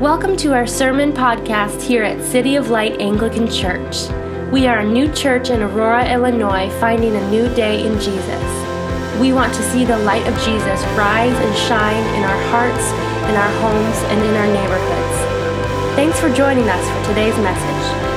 Welcome 0.00 0.36
to 0.36 0.54
our 0.54 0.64
sermon 0.64 1.12
podcast 1.12 1.82
here 1.82 2.04
at 2.04 2.24
City 2.24 2.54
of 2.54 2.70
Light 2.70 3.00
Anglican 3.00 3.50
Church. 3.50 4.08
We 4.52 4.68
are 4.68 4.78
a 4.78 4.84
new 4.86 5.12
church 5.12 5.50
in 5.50 5.60
Aurora, 5.60 6.08
Illinois, 6.08 6.70
finding 6.78 7.16
a 7.16 7.30
new 7.32 7.52
day 7.56 7.84
in 7.84 7.98
Jesus. 7.98 9.18
We 9.18 9.32
want 9.32 9.52
to 9.54 9.62
see 9.72 9.84
the 9.84 9.98
light 9.98 10.24
of 10.28 10.34
Jesus 10.44 10.80
rise 10.94 11.34
and 11.34 11.56
shine 11.66 12.04
in 12.14 12.22
our 12.22 12.42
hearts, 12.52 12.92
in 13.28 13.34
our 13.34 13.50
homes, 13.58 13.96
and 14.12 14.22
in 14.22 14.34
our 14.36 14.46
neighborhoods. 14.46 15.96
Thanks 15.96 16.20
for 16.20 16.32
joining 16.32 16.68
us 16.68 16.88
for 16.90 17.08
today's 17.08 17.36
message. 17.38 18.08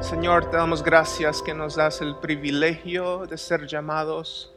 Señor, 0.00 0.50
te 0.50 0.56
damos 0.56 0.82
gracias 0.82 1.42
que 1.42 1.52
nos 1.52 1.76
das 1.76 2.00
el 2.00 2.14
privilegio 2.14 3.26
de 3.26 3.36
ser 3.36 3.66
llamados 3.66 4.50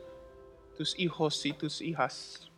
tus 0.78 0.98
hijos 0.98 1.46
y 1.46 1.54
tus 1.54 1.82
hijas. 1.82 2.50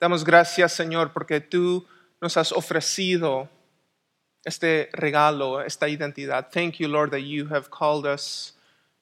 Damos 0.00 0.24
gracias, 0.24 0.72
Señor, 0.72 1.12
porque 1.12 1.40
tú 1.40 1.86
nos 2.20 2.36
has 2.36 2.52
ofrecido 2.52 3.48
este 4.44 4.90
regalo, 4.92 5.60
esta 5.62 5.88
identidad. 5.88 6.50
Thank 6.50 6.80
you, 6.80 6.88
Lord, 6.88 7.10
that 7.10 7.22
you 7.22 7.46
have 7.46 7.70
called 7.70 8.06
us 8.06 8.54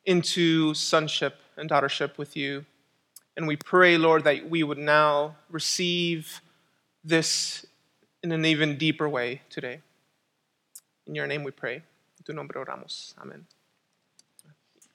into 0.05 0.75
sonship 0.75 1.35
and 1.57 1.71
daughtership 1.71 2.19
with 2.19 2.37
you. 2.37 2.65
And 3.37 3.47
we 3.47 3.57
pray, 3.57 3.97
Lord, 3.97 4.25
that 4.25 4.51
we 4.51 4.63
would 4.63 4.79
now 4.79 5.37
receive 5.49 6.43
this 7.03 7.67
in 8.23 8.33
an 8.33 8.45
even 8.45 8.77
deeper 8.77 9.09
way 9.09 9.41
today. 9.49 9.81
In 11.07 11.15
your 11.15 11.27
name 11.27 11.45
we 11.45 11.51
pray. 11.51 11.77
En 11.77 12.25
tu 12.25 12.33
nombre 12.33 12.61
oramos. 12.61 13.15
Amen. 13.19 13.47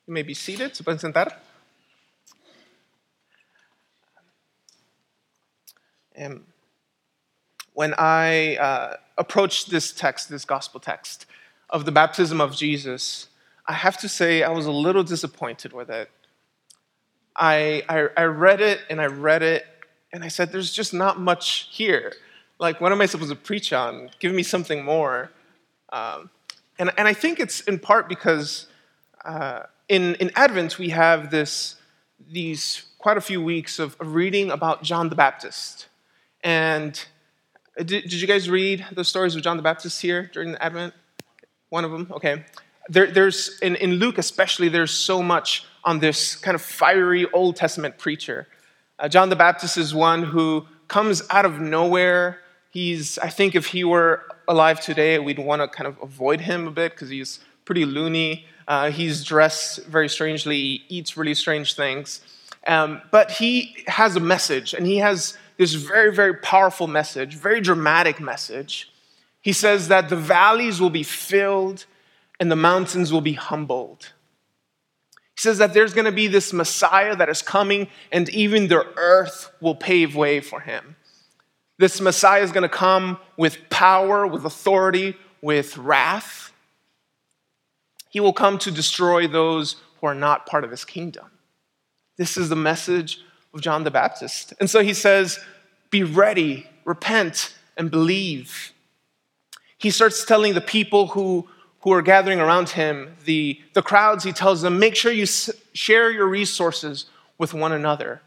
You 0.08 0.14
may 0.14 0.22
be 0.22 0.36
seated. 0.36 0.76
Se 0.76 0.84
pueden 0.84 1.00
sentar. 1.00 1.34
Um, 6.22 6.44
when 7.74 7.94
I 7.98 8.56
uh, 8.56 8.98
approached 9.18 9.70
this 9.70 9.92
text, 9.92 10.30
this 10.30 10.46
gospel 10.46 10.80
text 10.80 11.26
of 11.70 11.86
the 11.86 11.92
baptism 11.92 12.40
of 12.40 12.56
Jesus, 12.56 13.28
I 13.68 13.74
have 13.74 13.98
to 13.98 14.10
say 14.10 14.44
I 14.44 14.50
was 14.50 14.66
a 14.66 14.72
little 14.72 15.04
disappointed 15.04 15.74
with 15.74 15.90
it. 15.90 16.10
I, 17.36 17.84
I, 17.90 18.08
I 18.16 18.24
read 18.26 18.62
it 18.62 18.82
and 18.90 19.02
I 19.02 19.08
read 19.08 19.44
it 19.44 19.66
and 20.14 20.24
I 20.24 20.30
said, 20.30 20.52
there's 20.52 20.72
just 20.72 20.94
not 20.94 21.20
much 21.20 21.68
here. 21.72 22.14
Like, 22.60 22.80
what 22.80 22.94
am 22.94 23.02
I 23.02 23.06
supposed 23.08 23.32
to 23.32 23.36
preach 23.36 23.74
on? 23.74 24.10
Give 24.20 24.34
me 24.34 24.44
something 24.44 24.86
more. 24.86 25.32
Um, 25.92 26.30
and, 26.80 26.92
and 26.98 27.08
I 27.08 27.14
think 27.14 27.40
it's 27.40 27.60
in 27.62 27.80
part 27.80 28.08
because 28.08 28.68
uh, 29.26 29.64
in, 29.90 30.16
in 30.16 30.32
Advent 30.36 30.80
we 30.80 30.90
have 30.90 31.32
this, 31.32 31.76
these 32.32 32.86
quite 33.00 33.18
a 33.18 33.22
few 33.22 33.42
weeks 33.42 33.80
of 33.80 33.98
reading 34.00 34.52
about 34.52 34.84
John 34.84 35.10
the 35.10 35.16
Baptist. 35.16 35.88
And 36.46 37.04
did, 37.76 38.04
did 38.04 38.14
you 38.14 38.28
guys 38.28 38.48
read 38.50 38.86
the 38.92 39.04
stories 39.04 39.36
of 39.36 39.42
John 39.42 39.58
the 39.58 39.64
Baptist 39.64 40.00
here 40.00 40.30
during 40.32 40.52
the 40.52 40.64
Advent? 40.64 40.94
One 41.70 41.84
of 41.84 41.92
them? 41.92 42.08
Okay. 42.12 42.46
There, 42.88 43.08
there's, 43.08 43.58
in, 43.62 43.76
in 43.78 43.94
Luke 43.94 44.20
especially, 44.20 44.70
there's 44.70 44.92
so 44.92 45.24
much 45.24 45.66
on 45.84 45.98
this 46.00 46.36
kind 46.36 46.54
of 46.54 46.62
fiery 46.62 47.26
Old 47.34 47.56
Testament 47.56 47.98
preacher. 47.98 48.48
Uh, 49.00 49.10
John 49.10 49.30
the 49.30 49.36
Baptist 49.36 49.76
is 49.76 49.96
one 49.96 50.22
who 50.22 50.68
comes 50.88 51.24
out 51.32 51.46
of 51.46 51.60
nowhere. 51.60 52.42
He's, 52.70 53.18
I 53.18 53.30
think, 53.30 53.56
if 53.56 53.66
he 53.66 53.84
were 53.84 54.24
alive 54.48 54.80
today, 54.80 55.18
we'd 55.18 55.40
want 55.40 55.64
to 55.64 55.68
kind 55.68 55.88
of 55.88 55.98
avoid 56.00 56.42
him 56.42 56.68
a 56.68 56.72
bit 56.72 56.92
because 56.92 57.10
he's 57.10 57.40
pretty 57.66 57.86
loony. 57.86 58.46
Uh, 58.68 58.92
he's 58.92 59.24
dressed 59.24 59.84
very 59.86 60.10
strangely, 60.10 60.56
he 60.56 60.84
eats 60.90 61.18
really 61.18 61.34
strange 61.34 61.74
things. 61.74 62.22
Um, 62.68 63.02
but 63.12 63.32
he 63.32 63.76
has 63.88 64.16
a 64.16 64.20
message, 64.20 64.76
and 64.76 64.86
he 64.86 64.98
has 64.98 65.38
this 65.58 65.74
very, 65.74 66.14
very 66.14 66.36
powerful 66.36 66.88
message, 66.88 67.36
very 67.36 67.62
dramatic 67.62 68.20
message. 68.20 68.92
He 69.42 69.54
says 69.54 69.88
that 69.90 70.10
the 70.10 70.16
valleys 70.16 70.82
will 70.82 70.90
be 70.90 71.04
filled 71.04 71.86
and 72.40 72.52
the 72.52 72.56
mountains 72.56 73.14
will 73.14 73.22
be 73.22 73.34
humbled. 73.34 74.12
He 75.36 75.42
says 75.42 75.58
that 75.58 75.74
there's 75.74 75.94
going 75.94 76.06
to 76.06 76.12
be 76.12 76.28
this 76.28 76.54
Messiah 76.54 77.16
that 77.16 77.30
is 77.30 77.42
coming, 77.42 77.88
and 78.12 78.30
even 78.30 78.68
the 78.68 78.86
earth 78.98 79.52
will 79.60 79.76
pave 79.76 80.16
way 80.16 80.40
for 80.40 80.62
him. 80.62 80.96
This 81.78 82.00
Messiah 82.00 82.42
is 82.42 82.52
going 82.52 82.64
to 82.64 82.70
come 82.70 83.18
with 83.36 83.70
power, 83.70 84.26
with 84.26 84.46
authority, 84.46 85.18
with 85.42 85.78
wrath. 85.78 86.54
He 88.10 88.22
will 88.22 88.34
come 88.34 88.58
to 88.60 88.72
destroy 88.72 89.28
those 89.28 89.76
who 90.00 90.08
are 90.08 90.16
not 90.16 90.46
part 90.46 90.64
of 90.64 90.72
his 90.72 90.86
kingdom. 90.86 91.26
This 92.18 92.38
is 92.38 92.48
the 92.48 92.56
message 92.56 93.20
of 93.56 93.62
John 93.62 93.84
the 93.84 93.92
Baptist. 93.92 94.54
And 94.60 94.70
so 94.70 94.84
he 94.84 94.94
says, 94.94 95.40
Be 95.90 96.04
ready, 96.04 96.68
repent, 96.84 97.56
and 97.78 97.90
believe. 97.90 98.74
He 99.78 99.90
starts 99.90 100.26
telling 100.26 100.54
the 100.54 100.62
people 100.62 101.08
who, 101.08 101.48
who 101.82 101.92
are 101.94 102.02
gathering 102.02 102.40
around 102.40 102.70
him, 102.70 103.16
the, 103.24 103.60
the 103.74 103.82
crowds, 103.82 104.24
he 104.24 104.34
tells 104.34 104.62
them, 104.62 104.78
Make 104.78 104.96
sure 104.96 105.12
you 105.12 105.26
share 105.26 106.12
your 106.12 106.28
resources 106.28 107.06
with 107.38 107.54
one 107.54 107.72
another. 107.72 108.22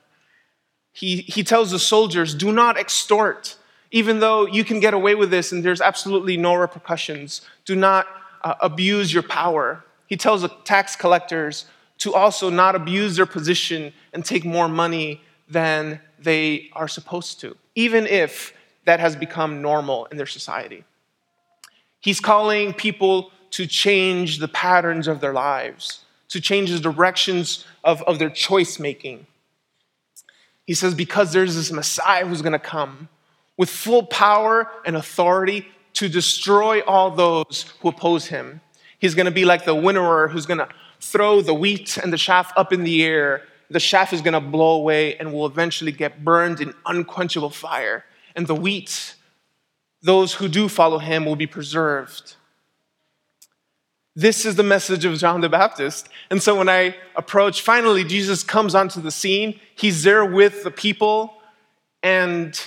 He, 0.93 1.19
he 1.19 1.45
tells 1.45 1.71
the 1.71 1.79
soldiers, 1.79 2.35
Do 2.35 2.51
not 2.51 2.79
extort. 2.79 3.57
Even 3.91 4.21
though 4.21 4.47
you 4.47 4.65
can 4.65 4.81
get 4.81 4.93
away 4.93 5.15
with 5.15 5.31
this 5.31 5.51
and 5.51 5.65
there's 5.65 5.81
absolutely 5.81 6.37
no 6.37 6.55
repercussions, 6.55 7.41
do 7.65 7.75
not 7.75 8.07
uh, 8.43 8.55
abuse 8.61 9.15
your 9.15 9.23
power. 9.23 9.83
He 10.07 10.17
tells 10.17 10.43
the 10.43 10.49
tax 10.65 10.95
collectors, 10.95 11.65
to 11.99 12.15
also 12.15 12.49
not 12.51 12.75
abuse 12.75 13.17
their 13.17 13.27
position 13.27 13.93
and 14.13 14.25
take 14.25 14.45
more 14.45 14.69
money 14.69 15.21
than 15.49 16.01
they 16.19 16.71
are 16.73 16.89
supposed 16.89 17.41
to, 17.41 17.57
even 17.75 18.07
if 18.07 18.53
that 18.85 19.01
has 19.01 19.17
become 19.17 19.61
normal 19.63 20.07
in 20.07 20.17
their 20.17 20.27
society. 20.27 20.85
He's 22.01 22.21
calling 22.21 22.73
people 22.73 23.31
to 23.51 23.67
change 23.67 24.39
the 24.39 24.49
patterns 24.49 25.09
of 25.09 25.21
their 25.21 25.33
lives, 25.33 26.05
to 26.29 26.41
change 26.41 26.71
the 26.71 26.79
directions 26.79 27.65
of, 27.83 28.03
of 28.03 28.19
their 28.19 28.31
choice 28.31 28.79
making. 28.79 29.27
He 30.67 30.75
says, 30.75 30.95
because 30.95 31.33
there's 31.33 31.55
this 31.55 31.73
Messiah 31.73 32.27
who's 32.27 32.43
going 32.43 32.53
to 32.53 32.59
come 32.59 33.09
with 33.57 33.71
full 33.71 34.05
power 34.05 34.71
and 34.85 34.97
authority 34.97 35.67
to 35.95 36.09
destroy 36.09 36.81
all 36.81 37.11
those 37.11 37.73
who 37.81 37.89
oppose 37.89 38.27
him. 38.27 38.61
He's 38.99 39.15
going 39.15 39.27
to 39.27 39.33
be 39.33 39.45
like 39.45 39.65
the 39.65 39.75
winnower 39.75 40.29
who's 40.29 40.47
going 40.47 40.59
to 40.59 40.69
throw 41.01 41.41
the 41.41 41.55
wheat 41.55 41.97
and 41.97 42.13
the 42.13 42.19
chaff 42.19 42.53
up 42.57 42.73
in 42.73 42.85
the 42.85 43.05
air, 43.05 43.43
the 43.71 43.81
chaff 43.81 44.13
is 44.13 44.23
going 44.23 44.35
to 44.35 44.41
blow 44.41 44.77
away 44.77 45.17
and 45.17 45.33
will 45.33 45.47
eventually 45.47 45.93
get 45.93 46.25
burned 46.25 46.61
in 46.61 46.75
unquenchable 46.87 47.51
fire. 47.51 48.05
And 48.35 48.47
the 48.47 48.55
wheat, 48.55 49.15
those 50.03 50.35
who 50.35 50.49
do 50.49 50.69
follow 50.69 50.99
him, 50.99 51.25
will 51.25 51.37
be 51.37 51.47
preserved. 51.47 52.37
This 54.17 54.45
is 54.45 54.57
the 54.57 54.65
message 54.65 55.05
of 55.05 55.17
John 55.19 55.43
the 55.43 55.49
Baptist. 55.49 56.09
And 56.31 56.43
so 56.43 56.57
when 56.57 56.69
I 56.69 56.97
approach, 57.15 57.63
finally, 57.63 58.03
Jesus 58.03 58.43
comes 58.43 58.75
onto 58.75 59.01
the 59.01 59.13
scene. 59.13 59.61
He's 59.77 60.03
there 60.03 60.25
with 60.25 60.65
the 60.65 60.73
people, 60.73 61.35
and 62.03 62.61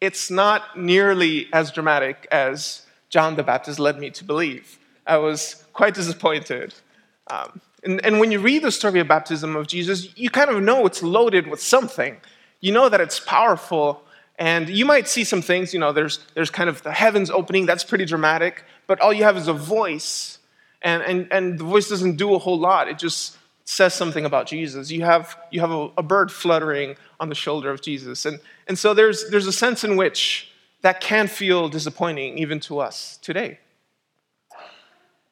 it's 0.00 0.30
not 0.30 0.76
nearly 0.76 1.48
as 1.52 1.70
dramatic 1.70 2.26
as 2.32 2.82
John 3.08 3.36
the 3.36 3.44
Baptist 3.44 3.78
led 3.78 4.00
me 4.00 4.10
to 4.10 4.24
believe. 4.24 4.80
I 5.06 5.18
was 5.18 5.64
quite 5.72 5.94
disappointed. 5.94 6.74
Um, 7.28 7.60
and, 7.86 8.04
and 8.04 8.18
when 8.18 8.32
you 8.32 8.40
read 8.40 8.62
the 8.62 8.72
story 8.72 8.98
of 8.98 9.06
baptism 9.06 9.54
of 9.54 9.68
Jesus, 9.68 10.08
you 10.18 10.28
kind 10.28 10.50
of 10.50 10.60
know 10.62 10.84
it's 10.86 11.02
loaded 11.02 11.46
with 11.46 11.62
something. 11.62 12.16
You 12.60 12.72
know 12.72 12.88
that 12.88 13.00
it's 13.00 13.20
powerful. 13.20 14.02
And 14.38 14.68
you 14.68 14.84
might 14.84 15.08
see 15.08 15.22
some 15.22 15.40
things, 15.40 15.72
you 15.72 15.78
know, 15.78 15.92
there's, 15.92 16.18
there's 16.34 16.50
kind 16.50 16.68
of 16.68 16.82
the 16.82 16.92
heavens 16.92 17.30
opening, 17.30 17.64
that's 17.64 17.84
pretty 17.84 18.04
dramatic, 18.04 18.64
but 18.86 19.00
all 19.00 19.12
you 19.12 19.22
have 19.22 19.36
is 19.36 19.48
a 19.48 19.52
voice. 19.52 20.38
And, 20.82 21.02
and, 21.02 21.32
and 21.32 21.58
the 21.58 21.64
voice 21.64 21.88
doesn't 21.88 22.16
do 22.16 22.34
a 22.34 22.38
whole 22.38 22.58
lot, 22.58 22.88
it 22.88 22.98
just 22.98 23.38
says 23.64 23.94
something 23.94 24.24
about 24.24 24.46
Jesus. 24.46 24.90
You 24.90 25.04
have, 25.04 25.36
you 25.50 25.60
have 25.60 25.70
a, 25.70 25.90
a 25.96 26.02
bird 26.02 26.30
fluttering 26.30 26.96
on 27.18 27.28
the 27.30 27.34
shoulder 27.34 27.70
of 27.70 27.80
Jesus. 27.80 28.26
And, 28.26 28.40
and 28.68 28.78
so 28.78 28.94
there's, 28.94 29.30
there's 29.30 29.46
a 29.46 29.52
sense 29.52 29.84
in 29.84 29.96
which 29.96 30.52
that 30.82 31.00
can 31.00 31.28
feel 31.28 31.68
disappointing 31.68 32.38
even 32.38 32.60
to 32.60 32.78
us 32.78 33.18
today 33.22 33.58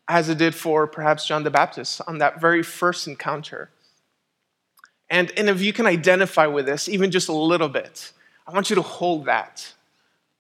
as 0.09 0.29
it 0.29 0.39
did 0.39 0.55
for 0.55 0.87
perhaps 0.87 1.27
John 1.27 1.45
the 1.45 1.51
Baptist 1.51 2.01
on 2.07 2.19
that 2.19 2.41
very 2.41 2.63
first 2.63 3.07
encounter. 3.07 3.71
And, 5.11 5.33
and 5.37 5.49
if 5.49 5.63
you 5.63 5.73
can 5.73 5.87
identify 5.87 6.47
with 6.47 6.67
this, 6.67 6.89
even 6.89 7.11
just 7.11 7.29
a 7.29 7.33
little 7.33 7.69
bit, 7.69 8.13
I 8.47 8.53
want 8.53 8.71
you 8.71 8.77
to 8.77 8.83
hold 8.83 9.27
that 9.27 9.73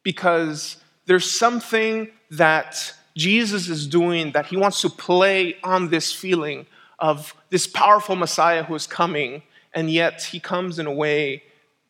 because 0.03 0.77
there's 1.07 1.31
something 1.31 2.09
that 2.31 2.95
Jesus 3.17 3.69
is 3.69 3.87
doing 3.87 4.33
that 4.33 4.47
he 4.47 4.57
wants 4.57 4.81
to 4.83 4.91
play 4.91 5.57
on 5.63 5.89
this 5.89 6.13
feeling 6.13 6.67
of 6.99 7.35
this 7.51 7.67
powerful 7.67 8.17
Messiah 8.17 8.65
who 8.65 8.75
is 8.75 8.87
coming, 8.87 9.43
and 9.73 9.91
yet 9.91 10.23
he 10.23 10.41
comes 10.41 10.79
in 10.79 10.87
a 10.87 10.93
way 10.93 11.43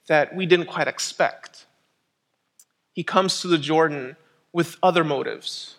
that 0.07 0.35
we 0.35 0.47
didn't 0.47 0.67
quite 0.67 0.89
expect. 0.89 1.67
He 2.93 3.03
comes 3.03 3.41
to 3.41 3.49
the 3.49 3.59
Jordan 3.59 4.17
with 4.53 4.77
other 4.83 5.03
motives 5.03 5.77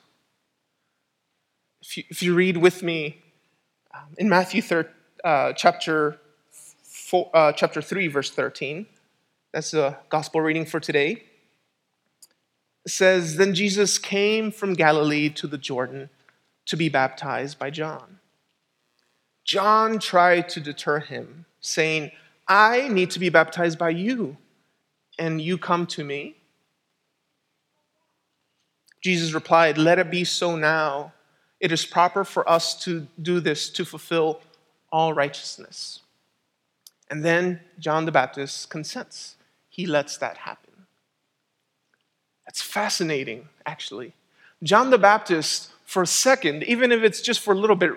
if 1.85 1.97
you, 1.97 2.03
if 2.09 2.23
you 2.23 2.33
read 2.33 2.57
with 2.57 2.81
me 2.81 3.21
um, 3.93 4.15
in 4.17 4.27
Matthew 4.27 4.61
3, 4.61 4.83
uh, 5.23 5.53
chapter 5.53 6.19
four, 6.51 7.29
uh, 7.33 7.51
chapter 7.51 7.81
3, 7.81 8.07
verse 8.07 8.31
13. 8.31 8.87
That's 9.53 9.71
the 9.71 9.97
gospel 10.09 10.41
reading 10.41 10.65
for 10.65 10.79
today. 10.79 11.23
It 12.85 12.91
says, 12.91 13.37
Then 13.37 13.53
Jesus 13.53 13.97
came 13.97 14.51
from 14.51 14.73
Galilee 14.73 15.29
to 15.29 15.47
the 15.47 15.57
Jordan 15.57 16.09
to 16.65 16.75
be 16.75 16.89
baptized 16.89 17.59
by 17.59 17.69
John. 17.69 18.19
John 19.43 19.99
tried 19.99 20.49
to 20.49 20.59
deter 20.59 20.99
him, 20.99 21.45
saying, 21.61 22.11
I 22.47 22.87
need 22.89 23.11
to 23.11 23.19
be 23.19 23.29
baptized 23.29 23.77
by 23.77 23.91
you, 23.91 24.37
and 25.19 25.39
you 25.39 25.57
come 25.57 25.85
to 25.87 26.03
me. 26.03 26.35
Jesus 29.01 29.33
replied, 29.33 29.77
Let 29.77 29.99
it 29.99 30.09
be 30.09 30.23
so 30.23 30.55
now. 30.55 31.13
It 31.65 31.71
is 31.71 31.83
proper 31.83 32.23
for 32.23 32.47
us 32.47 32.75
to 32.83 33.07
do 33.19 33.39
this 33.39 33.71
to 33.71 33.85
fulfill 33.85 34.39
all 34.91 35.13
righteousness. 35.13 36.01
And 37.09 37.25
then 37.25 37.59
John 37.79 38.05
the 38.05 38.11
Baptist 38.11 38.69
consents. 38.69 39.35
He 39.67 39.87
lets 39.87 40.15
that 40.17 40.37
happen. 40.37 40.85
That's 42.45 42.61
fascinating, 42.61 43.49
actually. 43.65 44.13
John 44.61 44.91
the 44.91 44.99
Baptist, 44.99 45.71
for 45.85 46.03
a 46.03 46.07
second, 46.07 46.61
even 46.65 46.91
if 46.91 47.01
it's 47.01 47.19
just 47.19 47.39
for 47.39 47.55
a 47.55 47.57
little 47.57 47.75
bit, 47.75 47.93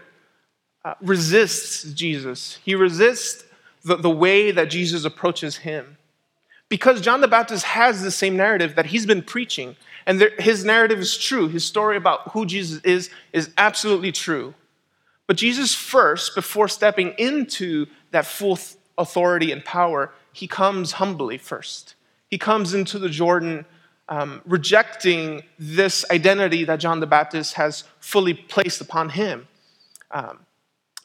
uh, 0.82 0.94
resists 1.02 1.92
Jesus. 1.92 2.58
He 2.64 2.74
resists 2.74 3.44
the, 3.84 3.96
the 3.96 4.08
way 4.08 4.50
that 4.50 4.70
Jesus 4.70 5.04
approaches 5.04 5.58
him. 5.58 5.98
Because 6.68 7.00
John 7.00 7.20
the 7.20 7.28
Baptist 7.28 7.64
has 7.64 8.02
the 8.02 8.10
same 8.10 8.36
narrative 8.36 8.74
that 8.76 8.86
he's 8.86 9.06
been 9.06 9.22
preaching, 9.22 9.76
and 10.06 10.20
there, 10.20 10.32
his 10.38 10.64
narrative 10.64 10.98
is 10.98 11.16
true. 11.16 11.48
His 11.48 11.64
story 11.64 11.96
about 11.96 12.32
who 12.32 12.44
Jesus 12.46 12.82
is 12.82 13.10
is 13.32 13.50
absolutely 13.56 14.12
true. 14.12 14.54
But 15.26 15.36
Jesus, 15.36 15.74
first, 15.74 16.34
before 16.34 16.68
stepping 16.68 17.14
into 17.18 17.86
that 18.10 18.26
full 18.26 18.58
authority 18.96 19.52
and 19.52 19.64
power, 19.64 20.12
he 20.32 20.46
comes 20.46 20.92
humbly 20.92 21.38
first. 21.38 21.94
He 22.28 22.38
comes 22.38 22.74
into 22.74 22.98
the 22.98 23.08
Jordan 23.08 23.64
um, 24.08 24.40
rejecting 24.46 25.42
this 25.58 26.04
identity 26.10 26.64
that 26.64 26.76
John 26.76 27.00
the 27.00 27.06
Baptist 27.06 27.54
has 27.54 27.84
fully 28.00 28.34
placed 28.34 28.80
upon 28.80 29.10
him. 29.10 29.48
Um, 30.10 30.40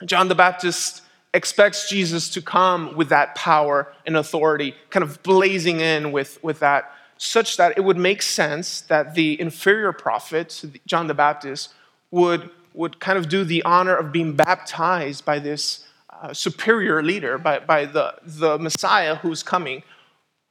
John 0.06 0.28
the 0.30 0.36
Baptist 0.36 1.02
expects 1.34 1.90
Jesus 1.90 2.30
to 2.30 2.42
come 2.42 2.96
with 2.96 3.10
that 3.10 3.36
power 3.36 3.92
and 4.06 4.16
authority, 4.16 4.76
kind 4.90 5.04
of 5.04 5.22
blazing 5.24 5.80
in 5.80 6.12
with, 6.12 6.42
with 6.44 6.60
that, 6.60 6.92
such 7.18 7.58
that 7.58 7.78
it 7.78 7.82
would 7.82 7.98
make 7.98 8.22
sense 8.22 8.82
that 8.82 9.16
the 9.16 9.40
inferior 9.40 9.92
prophet, 9.92 10.64
John 10.86 11.08
the 11.08 11.14
Baptist, 11.14 11.74
would, 12.12 12.50
would 12.74 13.00
kind 13.00 13.18
of 13.18 13.30
do 13.30 13.44
the 13.44 13.64
honor 13.64 13.96
of 13.96 14.12
being 14.12 14.36
baptized 14.36 15.26
by 15.26 15.40
this 15.40 15.86
uh, 16.10 16.34
superior 16.34 17.02
leader, 17.02 17.38
by, 17.38 17.60
by 17.60 17.86
the, 17.86 18.14
the 18.24 18.60
Messiah 18.60 19.16
who's 19.16 19.42
coming, 19.42 19.84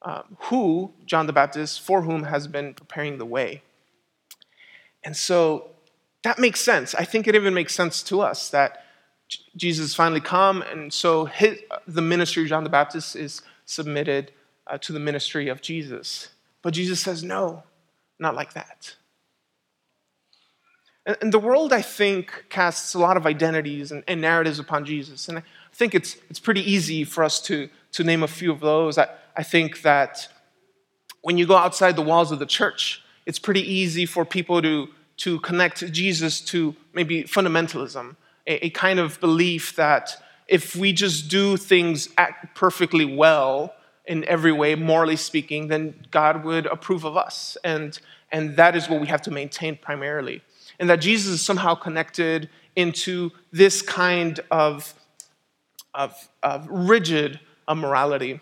uh, 0.02 0.23
who, 0.38 0.93
John 1.06 1.26
the 1.26 1.32
Baptist, 1.32 1.81
for 1.81 2.02
whom 2.02 2.25
has 2.25 2.49
been 2.49 2.75
preparing 2.75 3.19
the 3.19 3.26
way. 3.26 3.62
And 5.05 5.17
so 5.17 5.70
that 6.23 6.38
makes 6.38 6.61
sense. 6.61 6.94
I 6.94 7.05
think 7.05 7.28
it 7.28 7.35
even 7.35 7.55
makes 7.55 7.75
sense 7.75 8.02
to 8.05 8.20
us 8.20 8.49
that 8.50 8.85
Jesus 9.56 9.94
finally 9.94 10.20
come, 10.20 10.62
and 10.62 10.93
so 10.93 11.25
his, 11.26 11.58
the 11.87 12.02
ministry 12.02 12.43
of 12.43 12.49
John 12.49 12.64
the 12.64 12.70
Baptist 12.70 13.17
is 13.17 13.43
submitted 13.67 14.32
uh, 14.67 14.79
to 14.79 14.93
the 14.93 15.00
ministry 15.00 15.49
of 15.49 15.61
Jesus. 15.61 16.29
But 16.62 16.75
Jesus 16.75 17.00
says, 17.00 17.23
no, 17.23 17.64
not 18.19 18.34
like 18.34 18.55
that. 18.55 18.94
And, 21.06 21.17
and 21.20 21.32
the 21.32 21.38
world, 21.38 21.73
I 21.73 21.82
think, 21.82 22.44
casts 22.49 22.94
a 22.94 22.99
lot 22.99 23.17
of 23.17 23.26
identities 23.26 23.93
and, 23.93 24.05
and, 24.06 24.20
narratives 24.20 24.58
upon 24.58 24.84
Jesus. 24.84 25.29
And 25.29 25.38
I 25.38 25.43
think 25.73 25.94
it's, 25.94 26.17
it's 26.31 26.38
pretty 26.38 26.69
easy 26.70 27.05
for 27.05 27.25
us 27.25 27.40
to, 27.43 27.69
to 27.93 28.05
name 28.05 28.23
a 28.23 28.28
few 28.28 28.52
of 28.52 28.61
those. 28.61 28.99
I, 28.99 29.08
I 29.37 29.43
think 29.43 29.82
that 29.82 30.28
when 31.23 31.38
you 31.38 31.46
go 31.46 31.56
outside 31.56 31.96
the 31.96 32.02
walls 32.02 32.31
of 32.32 32.38
the 32.38 32.46
church, 32.46 33.02
it's 33.26 33.38
pretty 33.38 33.62
easy 33.62 34.06
for 34.06 34.25
people 34.25 34.62
to, 34.62 34.88
to 35.19 35.40
connect 35.40 35.93
Jesus 35.93 36.40
to 36.40 36.75
maybe 36.93 37.25
fundamentalism 37.25 38.17
a, 38.47 38.67
a 38.67 38.71
kind 38.71 38.99
of 38.99 39.21
belief 39.21 39.77
that 39.77 40.23
if 40.49 40.77
we 40.77 40.93
just 40.93 41.29
do 41.29 41.56
things 41.56 42.09
act 42.19 42.55
perfectly 42.55 43.05
well 43.05 43.75
in 44.05 44.25
every 44.25 44.53
way, 44.53 44.75
morally 44.75 45.17
speaking, 45.17 45.69
then 45.69 45.94
God 46.11 46.44
would 46.44 46.67
approve 46.67 47.05
of 47.05 47.17
us. 47.17 47.56
And, 47.65 47.99
and 48.31 48.56
that 48.56 48.77
is 48.77 48.89
what 48.89 49.00
we 49.00 49.06
have 49.06 49.23
to 49.23 49.31
maintain 49.31 49.77
primarily. 49.77 50.43
And 50.79 50.91
that 50.91 51.00
Jesus 51.00 51.35
is 51.35 51.43
somehow 51.43 51.75
connected 51.75 52.50
into 52.75 53.31
this 53.53 53.81
kind 53.83 54.41
of, 54.50 54.95
of, 55.95 56.29
of 56.43 56.67
rigid 56.69 57.41
morality. 57.75 58.41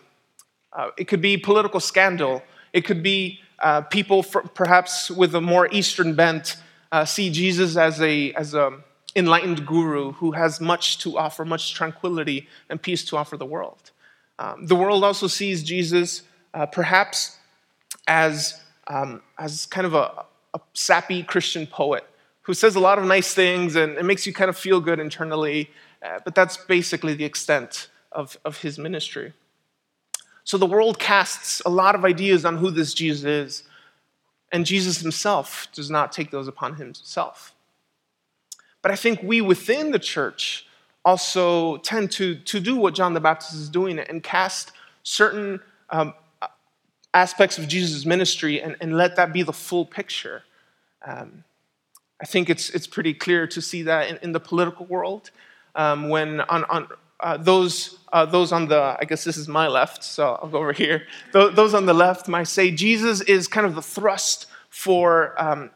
Uh, 0.73 0.89
it 0.97 1.05
could 1.05 1.21
be 1.21 1.37
political 1.37 1.79
scandal. 1.79 2.43
It 2.73 2.81
could 2.81 3.03
be 3.03 3.39
uh, 3.59 3.81
people, 3.81 4.23
perhaps 4.23 5.11
with 5.11 5.35
a 5.35 5.41
more 5.41 5.69
Eastern 5.71 6.15
bent, 6.15 6.57
uh, 6.91 7.05
see 7.05 7.29
Jesus 7.29 7.77
as 7.77 8.01
a, 8.01 8.33
as 8.33 8.53
a 8.53 8.79
enlightened 9.15 9.65
guru 9.65 10.13
who 10.13 10.31
has 10.31 10.61
much 10.61 10.97
to 10.99 11.17
offer, 11.17 11.45
much 11.45 11.73
tranquility 11.73 12.47
and 12.69 12.81
peace 12.81 13.03
to 13.05 13.17
offer 13.17 13.37
the 13.37 13.45
world. 13.45 13.91
Um, 14.39 14.65
the 14.65 14.75
world 14.75 15.03
also 15.03 15.27
sees 15.27 15.63
Jesus 15.63 16.23
uh, 16.53 16.65
perhaps 16.65 17.37
as, 18.07 18.61
um, 18.87 19.21
as 19.37 19.65
kind 19.65 19.85
of 19.85 19.93
a, 19.93 20.25
a, 20.53 20.59
sappy 20.73 21.23
Christian 21.23 21.67
poet 21.67 22.05
who 22.41 22.53
says 22.53 22.75
a 22.75 22.79
lot 22.79 22.97
of 22.97 23.05
nice 23.05 23.33
things 23.33 23.75
and 23.75 23.97
it 23.97 24.03
makes 24.03 24.25
you 24.25 24.33
kind 24.33 24.49
of 24.49 24.57
feel 24.57 24.81
good 24.81 24.99
internally, 24.99 25.69
uh, 26.03 26.19
but 26.25 26.35
that's 26.35 26.57
basically 26.57 27.13
the 27.13 27.25
extent 27.25 27.89
of, 28.11 28.37
of 28.43 28.61
his 28.61 28.79
ministry. 28.79 29.33
So 30.43 30.57
the 30.57 30.65
world 30.65 30.99
casts 30.99 31.61
a 31.65 31.69
lot 31.69 31.95
of 31.95 32.03
ideas 32.03 32.45
on 32.45 32.57
who 32.57 32.71
this 32.71 32.93
Jesus 32.93 33.25
is, 33.25 33.63
and 34.51 34.65
Jesus 34.65 34.99
himself 34.99 35.67
does 35.73 35.89
not 35.89 36.11
take 36.11 36.31
those 36.31 36.47
upon 36.47 36.75
himself. 36.75 37.53
But 38.81 38.91
I 38.91 38.95
think 38.95 39.21
we 39.23 39.41
within 39.41 39.91
the 39.91 39.99
church 39.99 40.65
also 41.03 41.77
tend 41.77 42.11
to, 42.11 42.35
to 42.35 42.59
do 42.59 42.75
what 42.75 42.93
John 42.93 43.13
the 43.13 43.19
Baptist 43.19 43.53
is 43.53 43.69
doing 43.69 43.99
and 43.99 44.23
cast 44.23 44.71
certain 45.03 45.59
um, 45.89 46.13
aspects 47.13 47.57
of 47.57 47.67
Jesus' 47.67 48.05
ministry 48.05 48.61
and, 48.61 48.75
and 48.79 48.97
let 48.97 49.15
that 49.15 49.33
be 49.33 49.43
the 49.43 49.53
full 49.53 49.85
picture. 49.85 50.43
Um, 51.05 51.43
I 52.21 52.25
think 52.25 52.49
it's, 52.49 52.69
it's 52.69 52.87
pretty 52.87 53.13
clear 53.13 53.47
to 53.47 53.61
see 53.61 53.83
that 53.83 54.09
in, 54.09 54.19
in 54.21 54.31
the 54.31 54.39
political 54.39 54.85
world 54.85 55.31
um, 55.75 56.09
when 56.09 56.41
on, 56.41 56.63
on 56.65 56.87
uh, 57.19 57.37
those, 57.37 57.97
uh, 58.13 58.25
those 58.25 58.51
on 58.51 58.67
the, 58.67 58.97
I 58.99 59.05
guess 59.05 59.23
this 59.23 59.37
is 59.37 59.47
my 59.47 59.67
left, 59.67 60.03
so 60.03 60.39
I'll 60.41 60.49
go 60.49 60.59
over 60.59 60.73
here. 60.73 61.07
Those 61.33 61.73
on 61.73 61.85
the 61.85 61.93
left 61.93 62.27
might 62.27 62.47
say 62.47 62.71
Jesus 62.71 63.21
is 63.21 63.47
kind 63.47 63.65
of 63.65 63.75
the 63.75 63.81
thrust 63.81 64.47
for 64.69 65.39
um, 65.41 65.71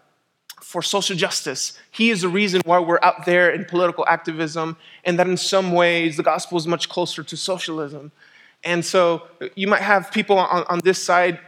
for 0.66 0.82
social 0.82 1.16
justice. 1.16 1.78
He 1.92 2.10
is 2.10 2.22
the 2.22 2.28
reason 2.28 2.60
why 2.66 2.80
we're 2.80 3.00
out 3.04 3.28
there 3.28 3.52
in 3.52 3.66
political 3.66 4.04
activism, 4.08 4.78
and 5.04 5.20
that 5.20 5.28
in 5.28 5.38
some 5.38 5.74
ways 5.74 6.18
the 6.18 6.24
gospel 6.24 6.58
is 6.58 6.66
much 6.66 6.90
closer 6.90 7.22
to 7.24 7.38
socialism. 7.38 8.12
And 8.64 8.84
so 8.84 9.28
you 9.54 9.68
might 9.68 9.84
have 9.84 10.12
people 10.12 10.40
on, 10.40 10.66
on 10.68 10.80
this 10.84 11.02
side 11.02 11.40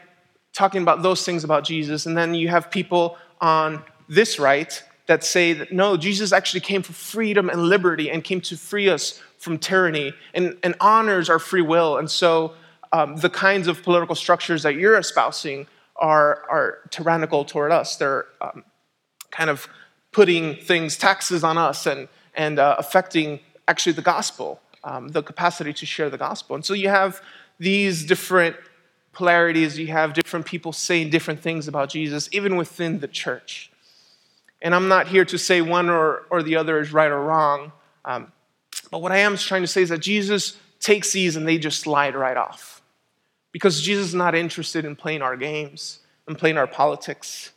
talking 0.54 0.84
about 0.84 1.02
those 1.02 1.26
things 1.26 1.44
about 1.44 1.64
Jesus, 1.64 2.06
and 2.06 2.16
then 2.16 2.36
you 2.36 2.50
have 2.50 2.70
people 2.70 3.18
on 3.42 3.84
this 4.08 4.38
right 4.38 4.84
that 5.08 5.24
say 5.24 5.52
that 5.54 5.72
no, 5.72 5.98
Jesus 5.98 6.32
actually 6.32 6.60
came 6.62 6.84
for 6.84 6.94
freedom 6.94 7.50
and 7.50 7.64
liberty 7.64 8.12
and 8.12 8.24
came 8.24 8.40
to 8.42 8.56
free 8.56 8.88
us 8.88 9.20
from 9.40 9.58
tyranny 9.58 10.14
and, 10.36 10.56
and 10.62 10.76
honors 10.80 11.28
our 11.28 11.40
free 11.40 11.64
will. 11.64 11.98
And 11.98 12.10
so 12.10 12.54
um, 12.94 13.16
the 13.16 13.32
kinds 13.32 13.68
of 13.68 13.82
political 13.82 14.14
structures 14.14 14.62
that 14.62 14.76
you're 14.76 14.98
espousing 14.98 15.66
are, 15.96 16.44
are 16.52 16.80
tyrannical 16.92 17.46
toward 17.46 17.72
us. 17.72 17.96
They're 17.96 18.26
um, 18.42 18.64
kind 19.32 19.50
of 19.50 19.68
putting 20.12 20.56
things, 20.56 20.98
taxes 20.98 21.44
on 21.44 21.58
us, 21.58 21.86
and, 21.86 22.08
and 22.36 22.60
uh, 22.60 22.76
affecting 22.78 23.40
actually 23.68 23.94
the 23.94 24.02
gospel, 24.02 24.60
um, 24.84 25.10
the 25.10 25.22
capacity 25.22 25.74
to 25.74 25.86
share 25.86 26.10
the 26.10 26.18
gospel. 26.18 26.56
And 26.56 26.66
so 26.66 26.74
you 26.74 26.90
have 26.90 27.22
these 27.60 28.06
different 28.06 28.56
polarities, 29.14 29.78
you 29.78 29.88
have 29.88 30.14
different 30.14 30.46
people 30.46 30.72
saying 30.72 31.10
different 31.10 31.40
things 31.42 31.68
about 31.68 31.90
Jesus, 31.90 32.30
even 32.32 32.56
within 32.56 33.00
the 33.00 33.08
church. 33.08 33.72
And 34.62 34.74
I'm 34.74 34.88
not 34.88 35.08
here 35.08 35.26
to 35.26 35.38
say 35.38 35.62
one 35.62 35.90
or, 35.90 36.24
or 36.30 36.44
the 36.44 36.56
other 36.56 36.80
is 36.80 36.94
right 36.94 37.12
or 37.12 37.22
wrong. 37.22 37.72
Um, 38.06 38.32
but 38.92 39.02
what 39.02 39.12
I 39.12 39.18
am 39.18 39.38
trying 39.38 39.62
to 39.62 39.68
say 39.68 39.82
is 39.82 39.90
that 39.90 40.00
Jesus 40.00 40.58
takes 40.80 41.12
these 41.12 41.36
and 41.36 41.48
they 41.48 41.58
just 41.58 41.82
slide 41.82 42.16
right 42.16 42.38
off. 42.38 42.82
Because 43.52 43.82
Jesus 43.82 44.08
is 44.08 44.16
not 44.16 44.36
interested 44.36 44.86
in 44.86 44.96
playing 44.96 45.22
our 45.22 45.36
games 45.36 46.00
and 46.28 46.38
playing 46.38 46.58
our 46.58 46.68
politics. 46.68 47.52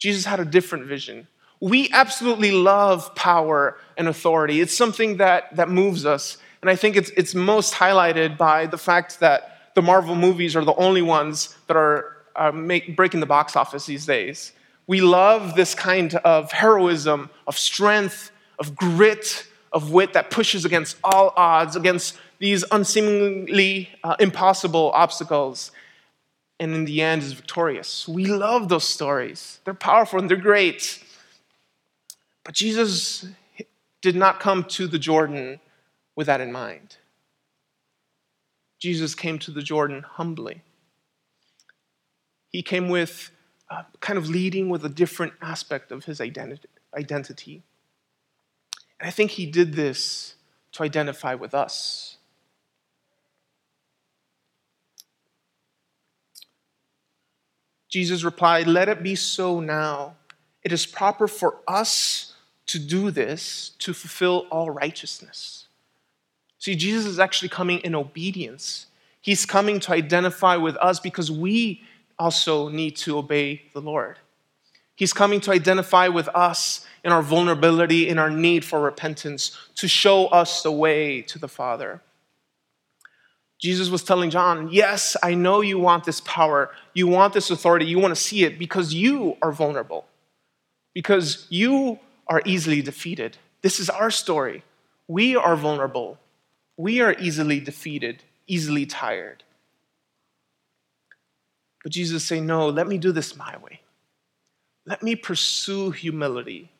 Jesus 0.00 0.24
had 0.24 0.40
a 0.40 0.44
different 0.44 0.86
vision. 0.86 1.28
We 1.60 1.90
absolutely 1.92 2.50
love 2.50 3.14
power 3.14 3.76
and 3.96 4.08
authority. 4.08 4.60
It's 4.60 4.76
something 4.76 5.18
that, 5.18 5.54
that 5.56 5.68
moves 5.68 6.04
us. 6.04 6.38
And 6.62 6.70
I 6.70 6.74
think 6.74 6.96
it's, 6.96 7.10
it's 7.10 7.34
most 7.34 7.74
highlighted 7.74 8.36
by 8.36 8.66
the 8.66 8.78
fact 8.78 9.20
that 9.20 9.74
the 9.74 9.82
Marvel 9.82 10.16
movies 10.16 10.56
are 10.56 10.64
the 10.64 10.74
only 10.74 11.02
ones 11.02 11.56
that 11.68 11.76
are 11.76 12.16
uh, 12.34 12.50
make, 12.50 12.96
breaking 12.96 13.20
the 13.20 13.26
box 13.26 13.56
office 13.56 13.86
these 13.86 14.06
days. 14.06 14.52
We 14.86 15.02
love 15.02 15.54
this 15.54 15.74
kind 15.74 16.14
of 16.16 16.50
heroism, 16.50 17.30
of 17.46 17.56
strength, 17.56 18.30
of 18.58 18.74
grit, 18.74 19.46
of 19.72 19.92
wit 19.92 20.14
that 20.14 20.30
pushes 20.30 20.64
against 20.64 20.96
all 21.04 21.32
odds, 21.36 21.76
against 21.76 22.16
these 22.38 22.64
unseemingly 22.72 23.90
uh, 24.02 24.16
impossible 24.18 24.90
obstacles, 24.94 25.70
and 26.60 26.74
in 26.74 26.84
the 26.84 27.00
end 27.00 27.22
is 27.22 27.32
victorious. 27.32 28.06
We 28.06 28.26
love 28.26 28.68
those 28.68 28.86
stories. 28.86 29.60
They're 29.64 29.72
powerful 29.72 30.18
and 30.20 30.28
they're 30.28 30.36
great. 30.36 31.02
But 32.44 32.54
Jesus 32.54 33.26
did 34.02 34.14
not 34.14 34.40
come 34.40 34.64
to 34.64 34.86
the 34.86 34.98
Jordan 34.98 35.58
with 36.14 36.26
that 36.26 36.42
in 36.42 36.52
mind. 36.52 36.98
Jesus 38.78 39.14
came 39.14 39.38
to 39.40 39.50
the 39.50 39.62
Jordan 39.62 40.02
humbly. 40.02 40.62
He 42.50 42.62
came 42.62 42.90
with 42.90 43.30
uh, 43.70 43.84
kind 44.00 44.18
of 44.18 44.28
leading 44.28 44.68
with 44.68 44.84
a 44.84 44.88
different 44.88 45.32
aspect 45.40 45.90
of 45.90 46.04
his 46.04 46.20
identity. 46.20 47.62
And 48.98 49.08
I 49.08 49.10
think 49.10 49.30
he 49.32 49.46
did 49.46 49.74
this 49.74 50.34
to 50.72 50.82
identify 50.82 51.34
with 51.34 51.54
us. 51.54 52.09
Jesus 57.90 58.24
replied, 58.24 58.66
Let 58.66 58.88
it 58.88 59.02
be 59.02 59.14
so 59.14 59.60
now. 59.60 60.14
It 60.62 60.72
is 60.72 60.86
proper 60.86 61.28
for 61.28 61.56
us 61.66 62.34
to 62.66 62.78
do 62.78 63.10
this 63.10 63.72
to 63.80 63.92
fulfill 63.92 64.46
all 64.50 64.70
righteousness. 64.70 65.66
See, 66.58 66.76
Jesus 66.76 67.06
is 67.06 67.18
actually 67.18 67.48
coming 67.48 67.78
in 67.80 67.94
obedience. 67.94 68.86
He's 69.20 69.44
coming 69.44 69.80
to 69.80 69.92
identify 69.92 70.56
with 70.56 70.76
us 70.76 71.00
because 71.00 71.30
we 71.30 71.82
also 72.18 72.68
need 72.68 72.96
to 72.96 73.18
obey 73.18 73.62
the 73.72 73.80
Lord. 73.80 74.18
He's 74.94 75.12
coming 75.12 75.40
to 75.40 75.50
identify 75.50 76.08
with 76.08 76.28
us 76.28 76.86
in 77.02 77.10
our 77.10 77.22
vulnerability, 77.22 78.08
in 78.08 78.18
our 78.18 78.30
need 78.30 78.64
for 78.64 78.80
repentance, 78.80 79.56
to 79.76 79.88
show 79.88 80.26
us 80.26 80.62
the 80.62 80.70
way 80.70 81.22
to 81.22 81.38
the 81.38 81.48
Father. 81.48 82.02
Jesus 83.60 83.90
was 83.90 84.02
telling 84.02 84.30
John, 84.30 84.70
Yes, 84.72 85.16
I 85.22 85.34
know 85.34 85.60
you 85.60 85.78
want 85.78 86.04
this 86.04 86.20
power, 86.22 86.70
you 86.94 87.06
want 87.06 87.34
this 87.34 87.50
authority, 87.50 87.84
you 87.84 87.98
want 87.98 88.14
to 88.14 88.20
see 88.20 88.44
it 88.44 88.58
because 88.58 88.94
you 88.94 89.36
are 89.42 89.52
vulnerable, 89.52 90.06
because 90.94 91.46
you 91.50 91.98
are 92.26 92.42
easily 92.46 92.80
defeated. 92.80 93.36
This 93.60 93.78
is 93.78 93.90
our 93.90 94.10
story. 94.10 94.64
We 95.06 95.36
are 95.36 95.56
vulnerable. 95.56 96.18
We 96.78 97.00
are 97.02 97.14
easily 97.18 97.60
defeated, 97.60 98.22
easily 98.46 98.86
tired. 98.86 99.44
But 101.82 101.92
Jesus 101.92 102.24
say, 102.24 102.40
No, 102.40 102.68
let 102.68 102.88
me 102.88 102.96
do 102.96 103.12
this 103.12 103.36
my 103.36 103.56
way. 103.58 103.80
Let 104.86 105.02
me 105.02 105.16
pursue 105.16 105.90
humility. 105.90 106.72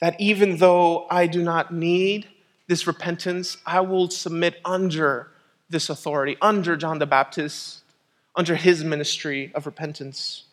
That 0.00 0.20
even 0.20 0.58
though 0.58 1.06
I 1.10 1.26
do 1.26 1.42
not 1.42 1.72
need 1.72 2.28
this 2.68 2.86
repentance, 2.86 3.56
I 3.66 3.80
will 3.80 4.10
submit 4.10 4.60
under 4.64 5.30
this 5.70 5.90
authority, 5.90 6.36
under 6.40 6.76
John 6.76 6.98
the 6.98 7.06
Baptist, 7.06 7.82
under 8.34 8.54
his 8.54 8.84
ministry 8.84 9.52
of 9.54 9.66
repentance. 9.66 10.44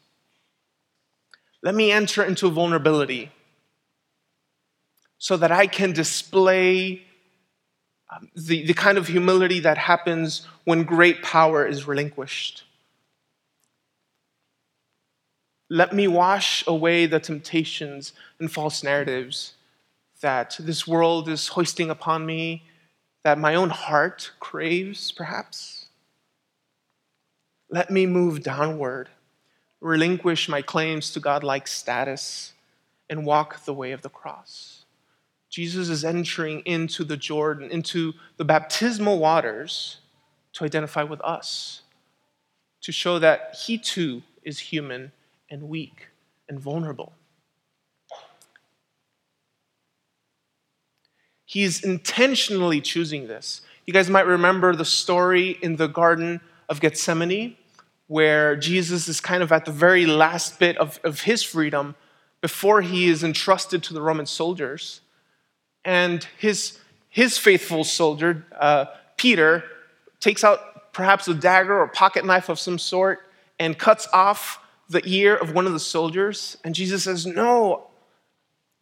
Let 1.61 1.75
me 1.75 1.91
enter 1.91 2.23
into 2.23 2.49
vulnerability 2.49 3.31
so 5.17 5.37
that 5.37 5.51
I 5.51 5.67
can 5.67 5.93
display 5.93 7.03
um, 8.13 8.29
the, 8.35 8.65
the 8.65 8.73
kind 8.73 8.97
of 8.97 9.07
humility 9.07 9.59
that 9.61 9.77
happens 9.77 10.45
when 10.65 10.83
great 10.83 11.23
power 11.23 11.65
is 11.65 11.87
relinquished. 11.87 12.63
Let 15.69 15.93
me 15.93 16.07
wash 16.07 16.63
away 16.67 17.07
the 17.07 17.19
temptations 17.19 18.13
and 18.39 18.51
false 18.51 18.83
narratives 18.83 19.53
that 20.21 20.55
this 20.59 20.87
world 20.87 21.27
is 21.27 21.47
hoisting 21.49 21.89
upon 21.89 22.25
me, 22.25 22.63
that 23.25 23.39
my 23.39 23.55
own 23.55 23.71
heart 23.71 24.31
craves, 24.39 25.11
perhaps. 25.11 25.87
Let 27.71 27.89
me 27.89 28.05
move 28.05 28.43
downward, 28.43 29.09
relinquish 29.81 30.47
my 30.47 30.61
claims 30.61 31.09
to 31.09 31.19
godlike 31.19 31.67
status, 31.67 32.53
and 33.09 33.25
walk 33.25 33.65
the 33.65 33.73
way 33.73 33.93
of 33.93 34.03
the 34.03 34.09
cross. 34.09 34.85
Jesus 35.49 35.89
is 35.89 36.05
entering 36.05 36.61
into 36.67 37.03
the 37.03 37.17
Jordan, 37.17 37.71
into 37.71 38.13
the 38.37 38.45
baptismal 38.45 39.17
waters 39.17 39.97
to 40.53 40.63
identify 40.63 41.01
with 41.01 41.21
us, 41.21 41.81
to 42.81 42.91
show 42.91 43.17
that 43.17 43.55
he 43.65 43.79
too 43.79 44.21
is 44.43 44.59
human 44.59 45.11
and 45.49 45.63
weak 45.63 46.09
and 46.47 46.59
vulnerable. 46.59 47.13
He's 51.55 51.85
intentionally 51.85 52.81
choosing 52.81 53.29
this. 53.29 53.61
You 53.87 53.93
guys 53.93 54.09
might 54.09 54.25
remember 54.25 54.75
the 54.75 54.83
story 54.83 55.57
in 55.61 55.77
the 55.77 55.87
Garden 55.87 56.41
of 56.67 56.81
Gethsemane, 56.81 57.55
where 58.07 58.57
Jesus 58.57 59.07
is 59.07 59.21
kind 59.21 59.41
of 59.41 59.53
at 59.53 59.63
the 59.63 59.71
very 59.71 60.05
last 60.05 60.59
bit 60.59 60.77
of, 60.77 60.99
of 61.05 61.21
his 61.21 61.43
freedom 61.43 61.95
before 62.41 62.81
he 62.81 63.07
is 63.07 63.23
entrusted 63.23 63.83
to 63.83 63.93
the 63.93 64.01
Roman 64.01 64.25
soldiers 64.25 64.99
and 65.85 66.27
his, 66.37 66.77
his 67.07 67.37
faithful 67.37 67.85
soldier, 67.85 68.45
uh, 68.59 68.87
Peter, 69.15 69.63
takes 70.19 70.43
out 70.43 70.91
perhaps 70.91 71.25
a 71.29 71.33
dagger 71.33 71.79
or 71.79 71.87
pocket 71.87 72.25
knife 72.25 72.49
of 72.49 72.59
some 72.59 72.77
sort 72.77 73.19
and 73.61 73.79
cuts 73.79 74.09
off 74.11 74.59
the 74.89 75.01
ear 75.05 75.37
of 75.37 75.53
one 75.53 75.67
of 75.67 75.71
the 75.71 75.79
soldiers. 75.79 76.57
And 76.65 76.75
Jesus 76.75 77.05
says, 77.05 77.25
No, 77.25 77.87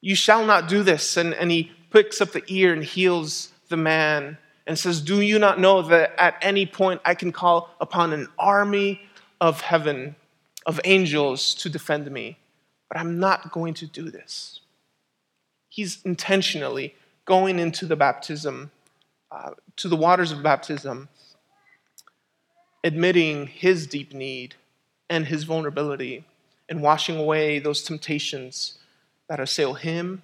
you 0.01 0.15
shall 0.15 0.43
not 0.43 0.67
do 0.67 0.81
this. 0.81 1.17
And, 1.17 1.35
and 1.35 1.51
he 1.51 1.71
picks 1.93 2.19
up 2.19 2.31
the 2.31 2.43
ear 2.47 2.73
and 2.73 2.83
heals 2.83 3.53
the 3.69 3.77
man 3.77 4.37
and 4.65 4.77
says, 4.77 4.99
Do 4.99 5.21
you 5.21 5.39
not 5.39 5.59
know 5.59 5.83
that 5.83 6.13
at 6.17 6.35
any 6.41 6.65
point 6.65 6.99
I 7.05 7.13
can 7.13 7.31
call 7.31 7.69
upon 7.79 8.11
an 8.11 8.27
army 8.37 9.01
of 9.39 9.61
heaven, 9.61 10.15
of 10.65 10.81
angels 10.83 11.53
to 11.55 11.69
defend 11.69 12.09
me? 12.11 12.37
But 12.89 12.97
I'm 12.97 13.19
not 13.19 13.51
going 13.51 13.75
to 13.75 13.85
do 13.85 14.09
this. 14.09 14.59
He's 15.69 16.01
intentionally 16.03 16.95
going 17.25 17.59
into 17.59 17.85
the 17.85 17.95
baptism, 17.95 18.71
uh, 19.31 19.51
to 19.77 19.87
the 19.87 19.95
waters 19.95 20.31
of 20.31 20.43
baptism, 20.43 21.09
admitting 22.83 23.47
his 23.47 23.87
deep 23.87 24.13
need 24.13 24.55
and 25.09 25.27
his 25.27 25.43
vulnerability, 25.43 26.25
and 26.67 26.81
washing 26.81 27.17
away 27.17 27.59
those 27.59 27.83
temptations 27.83 28.77
that 29.27 29.39
assail 29.39 29.73
him. 29.75 30.21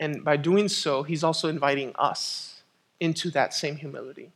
And 0.00 0.24
by 0.24 0.36
doing 0.36 0.68
so, 0.68 1.02
he's 1.02 1.24
also 1.24 1.48
inviting 1.48 1.92
us 1.96 2.62
into 3.00 3.30
that 3.30 3.54
same 3.54 3.76
humility. 3.76 4.30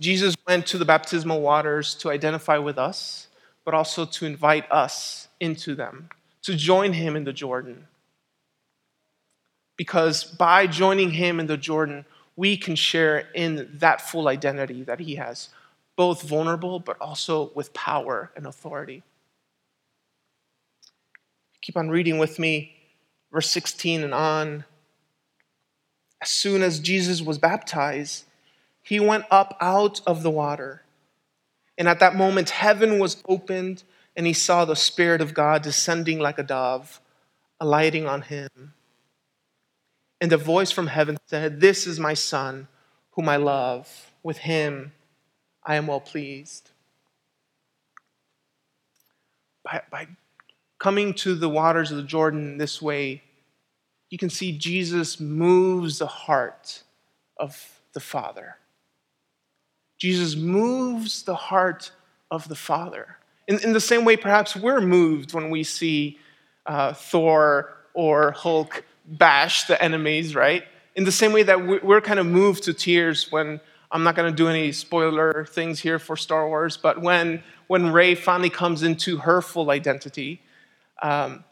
Jesus 0.00 0.34
went 0.46 0.66
to 0.68 0.78
the 0.78 0.84
baptismal 0.84 1.40
waters 1.40 1.94
to 1.96 2.10
identify 2.10 2.58
with 2.58 2.78
us, 2.78 3.28
but 3.64 3.74
also 3.74 4.04
to 4.04 4.26
invite 4.26 4.70
us 4.70 5.28
into 5.38 5.74
them 5.74 6.08
to 6.42 6.54
join 6.56 6.92
him 6.92 7.16
in 7.16 7.24
the 7.24 7.32
Jordan. 7.32 7.86
Because 9.76 10.24
by 10.24 10.66
joining 10.66 11.12
him 11.12 11.40
in 11.40 11.46
the 11.46 11.56
Jordan, 11.56 12.04
we 12.36 12.56
can 12.56 12.76
share 12.76 13.28
in 13.34 13.68
that 13.74 14.00
full 14.00 14.28
identity 14.28 14.82
that 14.84 15.00
he 15.00 15.16
has, 15.16 15.48
both 15.96 16.22
vulnerable 16.22 16.80
but 16.80 17.00
also 17.00 17.50
with 17.54 17.72
power 17.72 18.30
and 18.36 18.46
authority. 18.46 19.02
Keep 21.60 21.76
on 21.76 21.90
reading 21.90 22.18
with 22.18 22.38
me, 22.38 22.74
verse 23.32 23.50
16 23.50 24.04
and 24.04 24.14
on. 24.14 24.64
As 26.20 26.28
soon 26.28 26.62
as 26.62 26.78
Jesus 26.78 27.20
was 27.20 27.38
baptized, 27.38 28.24
he 28.82 29.00
went 29.00 29.24
up 29.30 29.56
out 29.60 30.00
of 30.06 30.22
the 30.22 30.30
water. 30.30 30.82
And 31.78 31.88
at 31.88 31.98
that 32.00 32.14
moment, 32.14 32.50
heaven 32.50 32.98
was 32.98 33.22
opened 33.26 33.82
and 34.14 34.26
he 34.26 34.32
saw 34.32 34.64
the 34.64 34.76
Spirit 34.76 35.20
of 35.20 35.34
God 35.34 35.62
descending 35.62 36.18
like 36.18 36.38
a 36.38 36.42
dove, 36.42 37.00
alighting 37.58 38.06
on 38.06 38.22
him. 38.22 38.74
And 40.20 40.32
a 40.32 40.36
voice 40.36 40.70
from 40.70 40.88
heaven 40.88 41.16
said, 41.26 41.60
This 41.60 41.86
is 41.86 41.98
my 41.98 42.14
Son, 42.14 42.68
whom 43.12 43.28
I 43.28 43.36
love. 43.36 44.12
With 44.22 44.38
him 44.38 44.92
I 45.64 45.76
am 45.76 45.86
well 45.86 46.00
pleased. 46.00 46.70
By, 49.64 49.80
by 49.90 50.08
coming 50.82 51.14
to 51.14 51.36
the 51.36 51.48
waters 51.48 51.92
of 51.92 51.96
the 51.96 52.02
Jordan 52.02 52.58
this 52.58 52.82
way, 52.82 53.22
you 54.10 54.18
can 54.18 54.28
see 54.28 54.58
Jesus 54.58 55.20
moves 55.20 56.00
the 56.00 56.08
heart 56.08 56.82
of 57.36 57.80
the 57.92 58.00
Father. 58.00 58.56
Jesus 59.96 60.34
moves 60.34 61.22
the 61.22 61.36
heart 61.36 61.92
of 62.32 62.48
the 62.48 62.56
Father. 62.56 63.16
In, 63.46 63.60
in 63.60 63.72
the 63.72 63.80
same 63.80 64.04
way, 64.04 64.16
perhaps 64.16 64.56
we're 64.56 64.80
moved 64.80 65.34
when 65.34 65.50
we 65.50 65.62
see 65.62 66.18
uh, 66.66 66.94
Thor 66.94 67.76
or 67.94 68.32
Hulk 68.32 68.82
bash 69.06 69.68
the 69.68 69.80
enemies, 69.80 70.34
right? 70.34 70.64
In 70.96 71.04
the 71.04 71.12
same 71.12 71.32
way 71.32 71.44
that 71.44 71.84
we're 71.84 72.00
kind 72.00 72.18
of 72.18 72.26
moved 72.26 72.64
to 72.64 72.74
tears 72.74 73.30
when 73.30 73.60
I'm 73.92 74.02
not 74.02 74.16
going 74.16 74.32
to 74.32 74.36
do 74.36 74.48
any 74.48 74.72
spoiler 74.72 75.44
things 75.44 75.78
here 75.78 76.00
for 76.00 76.16
Star 76.16 76.48
Wars, 76.48 76.76
but 76.76 77.00
when 77.00 77.44
when 77.68 77.92
Rey 77.92 78.16
finally 78.16 78.50
comes 78.50 78.82
into 78.82 79.18
her 79.18 79.40
full 79.40 79.70
identity, 79.70 80.42
um, 81.02 81.44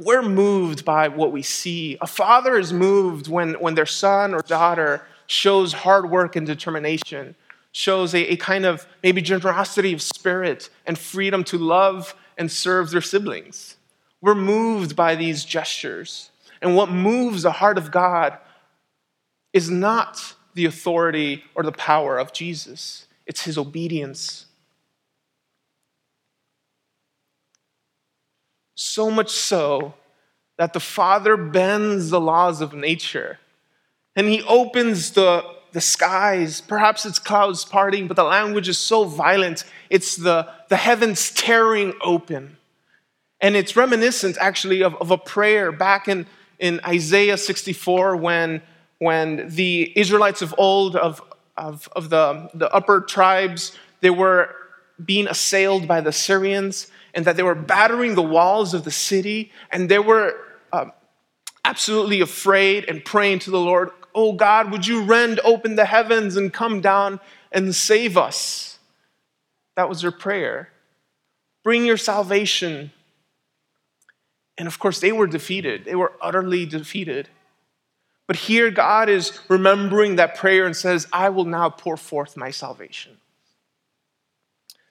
we're 0.00 0.22
moved 0.22 0.84
by 0.84 1.08
what 1.08 1.32
we 1.32 1.42
see. 1.42 1.96
A 2.00 2.06
father 2.06 2.58
is 2.58 2.72
moved 2.72 3.28
when, 3.28 3.54
when 3.54 3.74
their 3.74 3.86
son 3.86 4.34
or 4.34 4.42
daughter 4.42 5.02
shows 5.26 5.72
hard 5.72 6.10
work 6.10 6.36
and 6.36 6.46
determination, 6.46 7.34
shows 7.72 8.14
a, 8.14 8.32
a 8.32 8.36
kind 8.36 8.64
of 8.64 8.86
maybe 9.02 9.22
generosity 9.22 9.92
of 9.92 10.02
spirit 10.02 10.70
and 10.86 10.98
freedom 10.98 11.44
to 11.44 11.58
love 11.58 12.14
and 12.36 12.50
serve 12.50 12.90
their 12.90 13.00
siblings. 13.00 13.76
We're 14.20 14.34
moved 14.34 14.96
by 14.96 15.14
these 15.14 15.44
gestures. 15.44 16.30
And 16.60 16.74
what 16.74 16.90
moves 16.90 17.42
the 17.42 17.52
heart 17.52 17.78
of 17.78 17.90
God 17.90 18.38
is 19.52 19.70
not 19.70 20.34
the 20.54 20.64
authority 20.64 21.44
or 21.54 21.62
the 21.62 21.72
power 21.72 22.18
of 22.18 22.32
Jesus, 22.32 23.06
it's 23.26 23.42
his 23.42 23.56
obedience. 23.58 24.46
So 28.80 29.10
much 29.10 29.30
so 29.30 29.94
that 30.56 30.72
the 30.72 30.78
Father 30.78 31.36
bends 31.36 32.10
the 32.10 32.20
laws 32.20 32.60
of 32.60 32.72
nature 32.72 33.40
and 34.14 34.28
he 34.28 34.40
opens 34.44 35.10
the, 35.10 35.44
the 35.72 35.80
skies. 35.80 36.60
Perhaps 36.60 37.04
it's 37.04 37.18
clouds 37.18 37.64
parting, 37.64 38.06
but 38.06 38.14
the 38.14 38.22
language 38.22 38.68
is 38.68 38.78
so 38.78 39.02
violent, 39.02 39.64
it's 39.90 40.14
the, 40.14 40.48
the 40.68 40.76
heavens 40.76 41.32
tearing 41.32 41.92
open. 42.02 42.56
And 43.40 43.56
it's 43.56 43.74
reminiscent 43.74 44.36
actually 44.38 44.84
of, 44.84 44.94
of 44.94 45.10
a 45.10 45.18
prayer 45.18 45.72
back 45.72 46.06
in, 46.06 46.28
in 46.60 46.80
Isaiah 46.86 47.36
64 47.36 48.14
when, 48.14 48.62
when 49.00 49.48
the 49.48 49.92
Israelites 49.98 50.40
of 50.40 50.54
old, 50.56 50.94
of, 50.94 51.20
of, 51.56 51.88
of 51.96 52.10
the, 52.10 52.48
the 52.54 52.72
upper 52.72 53.00
tribes, 53.00 53.76
they 54.02 54.10
were 54.10 54.54
being 55.04 55.26
assailed 55.26 55.88
by 55.88 56.00
the 56.00 56.12
Syrians 56.12 56.86
and 57.14 57.24
that 57.24 57.36
they 57.36 57.42
were 57.42 57.54
battering 57.54 58.14
the 58.14 58.22
walls 58.22 58.74
of 58.74 58.84
the 58.84 58.90
city 58.90 59.52
and 59.70 59.88
they 59.88 59.98
were 59.98 60.34
um, 60.72 60.92
absolutely 61.64 62.20
afraid 62.20 62.84
and 62.88 63.04
praying 63.04 63.40
to 63.40 63.50
the 63.50 63.60
Lord, 63.60 63.90
Oh 64.14 64.32
God, 64.32 64.70
would 64.72 64.86
you 64.86 65.02
rend 65.02 65.40
open 65.40 65.76
the 65.76 65.84
heavens 65.84 66.36
and 66.36 66.52
come 66.52 66.80
down 66.80 67.20
and 67.52 67.74
save 67.74 68.16
us? 68.16 68.78
That 69.76 69.88
was 69.88 70.02
their 70.02 70.10
prayer. 70.10 70.70
Bring 71.62 71.84
your 71.84 71.96
salvation 71.96 72.90
and 74.58 74.66
of 74.66 74.80
course, 74.80 74.98
they 74.98 75.12
were 75.12 75.28
defeated. 75.28 75.84
They 75.84 75.94
were 75.94 76.12
utterly 76.20 76.66
defeated. 76.66 77.28
But 78.26 78.36
here, 78.36 78.70
God 78.70 79.08
is 79.08 79.38
remembering 79.48 80.16
that 80.16 80.34
prayer 80.34 80.66
and 80.66 80.76
says, 80.76 81.06
I 81.12 81.28
will 81.30 81.44
now 81.44 81.70
pour 81.70 81.96
forth 81.96 82.36
my 82.36 82.50
salvation. 82.50 83.16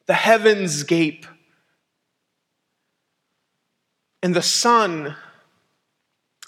The 0.07 0.13
heavens 0.13 0.83
gape, 0.83 1.27
and 4.23 4.35
the 4.35 4.41
Son 4.41 5.15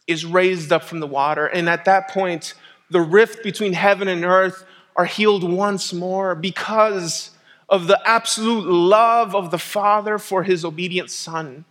is 0.08 0.26
raised 0.26 0.72
up 0.72 0.84
from 0.84 1.00
the 1.00 1.08
water. 1.08 1.46
And 1.46 1.70
at 1.70 1.86
that 1.86 2.10
point, 2.10 2.56
the 2.90 3.02
rift 3.02 3.44
between 3.44 3.74
heaven 3.74 4.08
and 4.08 4.26
earth 4.26 4.66
are 4.96 5.06
healed 5.06 5.44
once 5.44 5.94
more 5.94 6.34
because 6.34 7.32
of 7.70 7.88
the 7.88 8.02
absolute 8.06 8.66
love 8.66 9.36
of 9.36 9.52
the 9.52 9.60
Father 9.60 10.18
for 10.18 10.44
his 10.44 10.66
obedient 10.66 11.12
Son. 11.12 11.64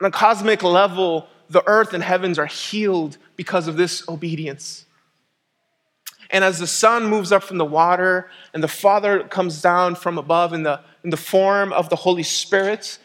On 0.00 0.08
a 0.08 0.10
cosmic 0.10 0.62
level, 0.62 1.28
the 1.50 1.62
earth 1.66 1.92
and 1.92 2.02
heavens 2.02 2.38
are 2.38 2.46
healed 2.46 3.18
because 3.36 3.68
of 3.68 3.76
this 3.76 4.08
obedience. 4.08 4.86
And 6.30 6.42
as 6.42 6.58
the 6.58 6.66
Son 6.66 7.04
moves 7.04 7.32
up 7.32 7.42
from 7.42 7.58
the 7.58 7.64
water 7.64 8.30
and 8.54 8.62
the 8.62 8.68
Father 8.68 9.24
comes 9.24 9.60
down 9.60 9.96
from 9.96 10.16
above 10.16 10.54
in 10.54 10.62
the, 10.62 10.80
in 11.04 11.10
the 11.10 11.16
form 11.16 11.72
of 11.72 11.90
the 11.90 11.96
Holy 11.96 12.22
Spirit 12.22 12.98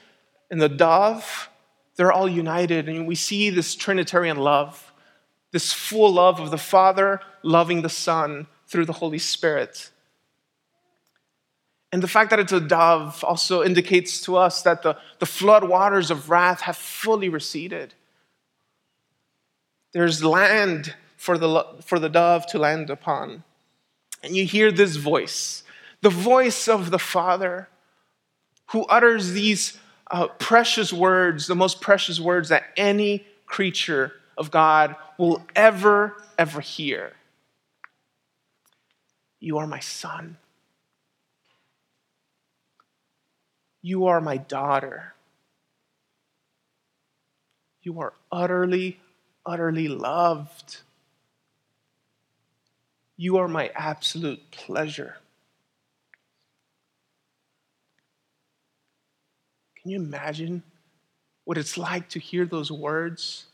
and 0.50 0.62
the 0.62 0.70
dove, 0.70 1.50
they're 1.96 2.12
all 2.12 2.28
united. 2.28 2.90
And 2.90 3.08
we 3.08 3.16
see 3.16 3.50
this 3.50 3.76
Trinitarian 3.76 4.38
love, 4.38 4.94
this 5.52 5.72
full 5.72 6.14
love 6.14 6.40
of 6.40 6.52
the 6.52 6.58
Father 6.58 7.22
loving 7.44 7.82
the 7.82 7.90
Son 7.90 8.48
through 8.68 8.86
the 8.86 8.94
Holy 8.94 9.20
Spirit. 9.20 9.92
And 11.92 12.04
the 12.04 12.08
fact 12.08 12.30
that 12.32 12.40
it's 12.40 12.52
a 12.52 12.60
dove 12.60 13.24
also 13.24 13.64
indicates 13.64 14.20
to 14.22 14.36
us 14.36 14.62
that 14.64 14.84
the, 14.84 14.98
the 15.20 15.26
flood 15.26 15.64
waters 15.64 16.12
of 16.12 16.30
wrath 16.30 16.62
have 16.62 16.76
fully 16.76 17.30
receded. 17.30 17.94
There's 19.94 20.24
land 20.24 20.94
for 21.16 21.38
the, 21.38 21.64
for 21.86 22.00
the 22.00 22.10
dove 22.10 22.46
to 22.48 22.60
land 22.60 22.90
upon. 22.90 23.44
And 24.22 24.36
you 24.36 24.46
hear 24.46 24.72
this 24.72 24.98
voice, 24.98 25.64
the 26.02 26.10
voice 26.10 26.68
of 26.68 26.92
the 26.92 27.00
Father, 27.00 27.70
who 28.72 28.84
utters 28.86 29.32
these 29.32 29.80
uh, 30.12 30.28
precious 30.28 30.94
words, 30.94 31.48
the 31.48 31.56
most 31.56 31.82
precious 31.82 32.20
words 32.20 32.50
that 32.50 32.64
any 32.78 33.26
creature 33.46 34.14
of 34.38 34.52
God 34.52 34.96
will 35.18 35.42
ever, 35.56 36.16
ever 36.38 36.62
hear. 36.62 37.14
You 39.40 39.58
are 39.58 39.68
my 39.68 39.80
son. 39.80 40.38
You 43.82 44.08
are 44.08 44.20
my 44.20 44.38
daughter. 44.38 45.14
You 47.84 48.00
are 48.00 48.14
utterly, 48.32 49.00
utterly 49.46 49.88
loved. 49.88 50.78
You 53.16 53.38
are 53.38 53.48
my 53.48 53.70
absolute 53.76 54.50
pleasure. 54.50 55.18
Can 59.86 59.92
you 59.92 60.00
imagine 60.00 60.64
what 61.44 61.60
it's 61.60 61.78
like 61.78 62.10
to 62.10 62.20
hear 62.20 62.44
those 62.48 62.72
words 62.72 63.46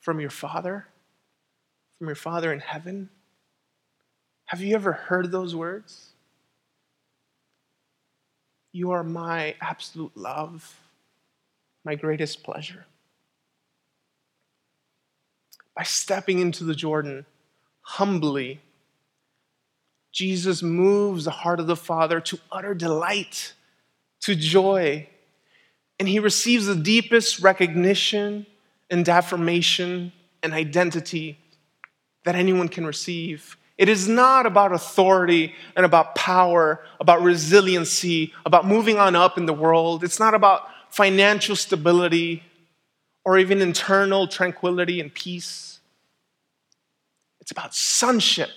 from 0.00 0.18
your 0.18 0.30
Father, 0.30 0.88
from 1.96 2.08
your 2.08 2.16
Father 2.16 2.52
in 2.52 2.58
heaven? 2.58 3.08
Have 4.46 4.60
you 4.60 4.74
ever 4.74 4.90
heard 4.90 5.30
those 5.30 5.54
words? 5.54 6.08
You 8.72 8.90
are 8.90 9.04
my 9.04 9.54
absolute 9.60 10.10
love, 10.16 10.76
my 11.84 11.94
greatest 11.94 12.42
pleasure. 12.42 12.86
By 15.76 15.84
stepping 15.84 16.40
into 16.40 16.64
the 16.64 16.74
Jordan 16.74 17.26
humbly, 17.82 18.60
Jesus 20.10 20.64
moves 20.64 21.26
the 21.26 21.30
heart 21.30 21.60
of 21.60 21.68
the 21.68 21.76
Father 21.76 22.20
to 22.22 22.40
utter 22.50 22.74
delight, 22.74 23.52
to 24.22 24.34
joy, 24.34 25.08
and 26.02 26.08
he 26.08 26.18
receives 26.18 26.66
the 26.66 26.74
deepest 26.74 27.38
recognition 27.38 28.44
and 28.90 29.08
affirmation 29.08 30.10
and 30.42 30.52
identity 30.52 31.38
that 32.24 32.34
anyone 32.34 32.68
can 32.68 32.84
receive. 32.84 33.56
It 33.78 33.88
is 33.88 34.08
not 34.08 34.44
about 34.44 34.72
authority 34.72 35.54
and 35.76 35.86
about 35.86 36.16
power, 36.16 36.84
about 36.98 37.22
resiliency, 37.22 38.34
about 38.44 38.66
moving 38.66 38.98
on 38.98 39.14
up 39.14 39.38
in 39.38 39.46
the 39.46 39.52
world. 39.52 40.02
It's 40.02 40.18
not 40.18 40.34
about 40.34 40.66
financial 40.90 41.54
stability 41.54 42.42
or 43.24 43.38
even 43.38 43.60
internal 43.60 44.26
tranquility 44.26 45.00
and 45.00 45.14
peace. 45.14 45.78
It's 47.40 47.52
about 47.52 47.76
sonship. 47.76 48.50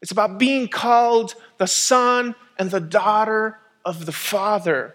It's 0.00 0.12
about 0.12 0.38
being 0.38 0.66
called 0.66 1.34
the 1.58 1.66
son 1.66 2.36
and 2.58 2.70
the 2.70 2.80
daughter 2.80 3.58
of 3.84 4.06
the 4.06 4.12
Father. 4.12 4.94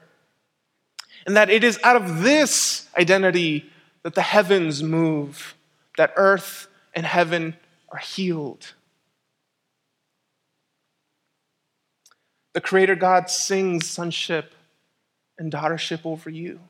And 1.27 1.35
that 1.35 1.49
it 1.49 1.63
is 1.63 1.77
out 1.83 1.97
of 1.97 2.23
this 2.23 2.87
identity 2.97 3.69
that 4.03 4.15
the 4.15 4.21
heavens 4.21 4.81
move, 4.81 5.55
that 5.97 6.13
earth 6.15 6.67
and 6.95 7.05
heaven 7.05 7.57
are 7.89 7.99
healed. 7.99 8.73
The 12.53 12.61
Creator 12.61 12.95
God 12.95 13.29
sings 13.29 13.87
sonship 13.87 14.53
and 15.37 15.51
daughtership 15.51 16.05
over 16.05 16.29
you. 16.29 16.61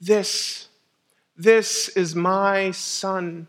This, 0.00 0.68
this 1.36 1.88
is 1.90 2.16
my 2.16 2.70
son. 2.70 3.48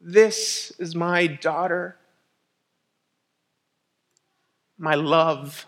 This 0.00 0.72
is 0.78 0.94
my 0.94 1.26
daughter. 1.26 1.96
My 4.78 4.94
love, 4.94 5.66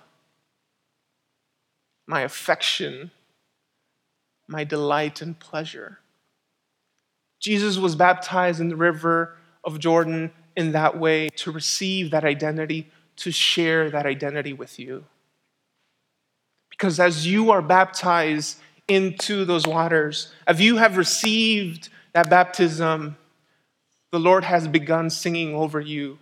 my 2.07 2.23
affection 2.23 3.11
my 4.51 4.65
delight 4.65 5.23
and 5.23 5.39
pleasure. 5.39 6.01
Jesus 7.39 7.79
was 7.79 7.95
baptized 7.95 8.61
in 8.61 8.69
the 8.69 8.77
river 8.77 9.37
of 9.65 9.79
Jordan 9.79 10.33
in 10.57 10.73
that 10.73 10.99
way 10.99 11.29
to 11.37 11.53
receive 11.53 12.11
that 12.11 12.25
identity, 12.25 12.91
to 13.17 13.31
share 13.31 13.91
that 13.91 14.07
identity 14.07 14.53
with 14.53 14.79
you. 14.79 15.05
Because 16.69 16.99
as 16.99 17.27
you 17.27 17.53
are 17.53 17.63
baptized 17.63 18.59
into 18.89 19.45
those 19.45 19.67
waters, 19.67 20.33
if 20.49 20.61
you 20.61 20.79
have 20.79 20.97
received 20.97 21.89
that 22.13 22.29
baptism, 22.29 23.17
the 24.11 24.19
Lord 24.19 24.43
has 24.43 24.67
begun 24.67 25.11
singing 25.11 25.55
over 25.55 25.81
you 25.81 26.19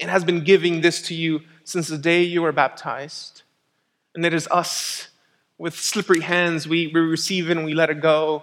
and 0.00 0.10
has 0.10 0.24
been 0.24 0.44
giving 0.44 0.80
this 0.80 1.02
to 1.02 1.14
you 1.14 1.42
since 1.64 1.88
the 1.88 1.98
day 1.98 2.22
you 2.22 2.42
were 2.42 2.52
baptized. 2.52 3.42
And 4.14 4.24
it 4.24 4.34
is 4.34 4.48
us 4.48 5.08
with 5.58 5.78
slippery 5.78 6.20
hands, 6.20 6.68
we, 6.68 6.88
we 6.88 7.00
receive 7.00 7.48
it 7.48 7.56
and 7.56 7.64
we 7.64 7.74
let 7.74 7.88
it 7.88 8.00
go. 8.00 8.42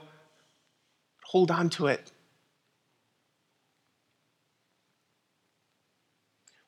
Hold 1.25 1.51
on 1.51 1.69
to 1.71 1.87
it. 1.87 2.11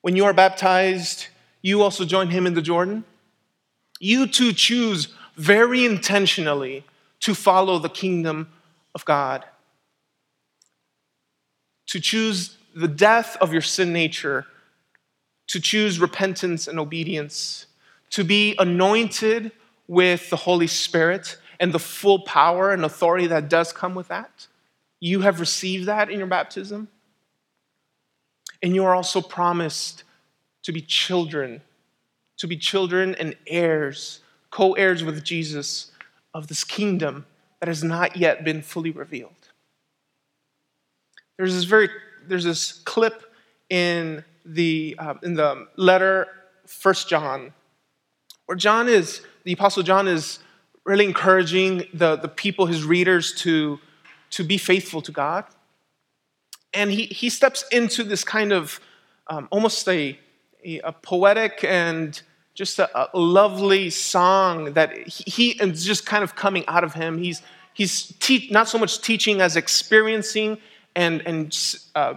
When 0.02 0.14
you 0.14 0.24
are 0.24 0.32
baptized, 0.32 1.26
you 1.62 1.82
also 1.82 2.04
join 2.04 2.30
him 2.30 2.46
in 2.46 2.54
the 2.54 2.62
Jordan. 2.62 3.04
You 3.98 4.28
too 4.28 4.52
choose 4.52 5.08
very 5.36 5.84
intentionally 5.84 6.84
to 7.20 7.34
follow 7.34 7.78
the 7.78 7.88
kingdom 7.88 8.52
of 8.94 9.04
God, 9.04 9.44
to 11.88 11.98
choose 11.98 12.56
the 12.74 12.88
death 12.88 13.36
of 13.40 13.52
your 13.52 13.62
sin 13.62 13.92
nature, 13.92 14.46
to 15.48 15.60
choose 15.60 16.00
repentance 16.00 16.66
and 16.68 16.78
obedience, 16.78 17.66
to 18.10 18.24
be 18.24 18.54
anointed 18.58 19.52
with 19.88 20.30
the 20.30 20.36
Holy 20.36 20.66
Spirit 20.66 21.36
and 21.60 21.72
the 21.72 21.78
full 21.78 22.20
power 22.20 22.72
and 22.72 22.84
authority 22.84 23.26
that 23.28 23.48
does 23.48 23.72
come 23.72 23.94
with 23.94 24.08
that. 24.08 24.46
You 25.00 25.20
have 25.20 25.40
received 25.40 25.86
that 25.86 26.10
in 26.10 26.18
your 26.18 26.26
baptism. 26.26 26.88
And 28.62 28.74
you 28.74 28.84
are 28.84 28.94
also 28.94 29.20
promised 29.20 30.04
to 30.62 30.72
be 30.72 30.80
children, 30.80 31.62
to 32.38 32.46
be 32.46 32.56
children 32.56 33.14
and 33.14 33.36
heirs, 33.46 34.20
co 34.50 34.72
heirs 34.72 35.04
with 35.04 35.22
Jesus 35.22 35.92
of 36.34 36.48
this 36.48 36.64
kingdom 36.64 37.26
that 37.60 37.68
has 37.68 37.84
not 37.84 38.16
yet 38.16 38.44
been 38.44 38.62
fully 38.62 38.90
revealed. 38.90 39.32
There's 41.36 41.54
this 41.54 41.64
very 41.64 41.88
there's 42.26 42.44
this 42.44 42.72
clip 42.72 43.22
in 43.70 44.24
the 44.46 44.96
uh, 44.98 45.14
in 45.22 45.34
the 45.34 45.66
letter 45.76 46.28
First 46.66 47.08
John, 47.08 47.52
where 48.46 48.56
John 48.56 48.88
is 48.88 49.22
the 49.44 49.52
apostle 49.52 49.82
John 49.82 50.08
is 50.08 50.38
really 50.84 51.04
encouraging 51.04 51.84
the, 51.92 52.16
the 52.16 52.28
people, 52.28 52.66
his 52.66 52.84
readers, 52.84 53.34
to 53.42 53.78
to 54.30 54.44
be 54.44 54.58
faithful 54.58 55.02
to 55.02 55.12
God, 55.12 55.44
and 56.72 56.90
he 56.90 57.06
he 57.06 57.28
steps 57.28 57.64
into 57.70 58.04
this 58.04 58.24
kind 58.24 58.52
of 58.52 58.80
um, 59.28 59.48
almost 59.50 59.88
a, 59.88 60.18
a, 60.64 60.80
a 60.80 60.92
poetic 60.92 61.64
and 61.64 62.22
just 62.54 62.78
a, 62.78 62.88
a, 63.12 63.18
lovely 63.18 63.90
song 63.90 64.72
that 64.72 64.96
he, 65.06 65.24
he 65.26 65.50
is 65.50 65.84
just 65.84 66.06
kind 66.06 66.24
of 66.24 66.34
coming 66.34 66.64
out 66.68 66.84
of 66.84 66.94
him. 66.94 67.18
He's 67.18 67.42
he's 67.74 68.14
te- 68.18 68.48
not 68.50 68.68
so 68.68 68.78
much 68.78 69.00
teaching 69.00 69.40
as 69.40 69.56
experiencing 69.56 70.58
and, 70.96 71.20
and 71.26 71.76
uh, 71.94 72.14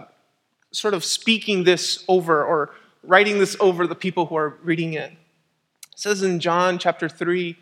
sort 0.72 0.94
of 0.94 1.04
speaking 1.04 1.64
this 1.64 2.04
over 2.08 2.44
or 2.44 2.70
writing 3.02 3.38
this 3.38 3.56
over 3.60 3.86
the 3.86 3.94
people 3.94 4.26
who 4.26 4.36
are 4.36 4.58
reading 4.62 4.94
it. 4.94 5.12
It 5.12 5.98
says 5.98 6.22
in 6.22 6.40
John 6.40 6.78
chapter 6.78 7.08
3, 7.08 7.56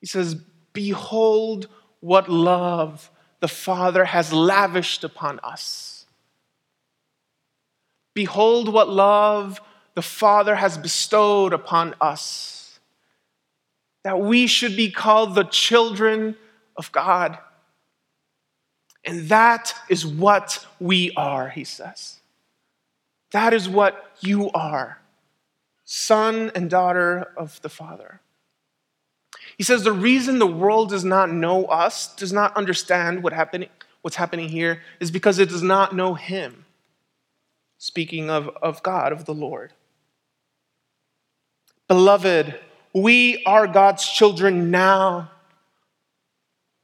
he 0.00 0.06
says, 0.06 0.36
Behold 0.72 1.68
what 2.00 2.28
love 2.28 3.10
the 3.40 3.48
Father 3.48 4.04
has 4.04 4.32
lavished 4.32 5.04
upon 5.04 5.40
us. 5.40 6.06
Behold 8.14 8.72
what 8.72 8.88
love 8.88 9.60
the 9.94 10.02
Father 10.02 10.56
has 10.56 10.78
bestowed 10.78 11.52
upon 11.52 11.94
us. 12.00 12.80
That 14.02 14.20
we 14.20 14.46
should 14.46 14.76
be 14.76 14.90
called 14.90 15.34
the 15.34 15.44
children 15.44 16.36
of 16.76 16.90
God. 16.92 17.38
And 19.04 19.28
that 19.28 19.74
is 19.88 20.06
what 20.06 20.66
we 20.78 21.12
are, 21.16 21.48
he 21.48 21.64
says. 21.64 22.20
That 23.32 23.54
is 23.54 23.68
what 23.68 24.16
you 24.20 24.50
are 24.50 25.00
son 25.92 26.52
and 26.54 26.70
daughter 26.70 27.32
of 27.36 27.60
the 27.62 27.68
Father. 27.68 28.20
He 29.58 29.64
says 29.64 29.82
the 29.82 29.92
reason 29.92 30.38
the 30.38 30.46
world 30.46 30.90
does 30.90 31.04
not 31.04 31.32
know 31.32 31.64
us, 31.64 32.14
does 32.14 32.32
not 32.32 32.56
understand 32.56 33.24
what 33.24 33.32
what's 34.02 34.16
happening 34.16 34.48
here, 34.48 34.82
is 35.00 35.10
because 35.10 35.40
it 35.40 35.48
does 35.48 35.64
not 35.64 35.92
know 35.92 36.14
Him. 36.14 36.64
Speaking 37.78 38.30
of, 38.30 38.48
of 38.62 38.84
God, 38.84 39.10
of 39.10 39.24
the 39.24 39.34
Lord. 39.34 39.72
Beloved, 41.88 42.60
we 42.94 43.42
are 43.44 43.66
God's 43.66 44.08
children 44.08 44.70
now 44.70 45.32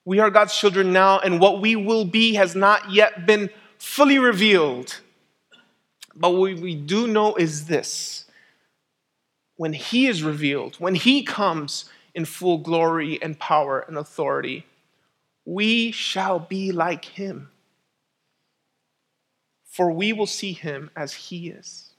we 0.07 0.21
are 0.21 0.31
God's 0.31 0.57
children 0.57 0.93
now, 0.93 1.19
and 1.19 1.41
what 1.41 1.61
we 1.61 1.75
will 1.75 2.05
be 2.05 2.35
has 2.35 2.55
not 2.55 2.93
yet 2.93 3.27
been 3.27 3.51
fully 3.77 4.21
revealed. 4.21 5.01
But 6.15 6.31
what 6.31 6.55
we 6.61 6.77
do 6.77 7.09
know 7.09 7.35
is 7.35 7.67
this 7.67 8.25
when 9.57 9.73
He 9.73 10.07
is 10.07 10.23
revealed, 10.23 10.77
when 10.77 10.95
He 10.95 11.25
comes 11.25 11.87
in 12.15 12.25
full 12.25 12.59
glory 12.59 13.21
and 13.21 13.39
power 13.39 13.81
and 13.81 13.99
authority, 13.99 14.65
we 15.45 15.91
shall 15.91 16.39
be 16.39 16.71
like 16.71 17.05
Him. 17.05 17.51
For 19.65 19.91
we 19.91 20.13
will 20.13 20.27
see 20.27 20.53
Him 20.53 20.89
as 20.95 21.15
He 21.15 21.49
is. 21.49 21.91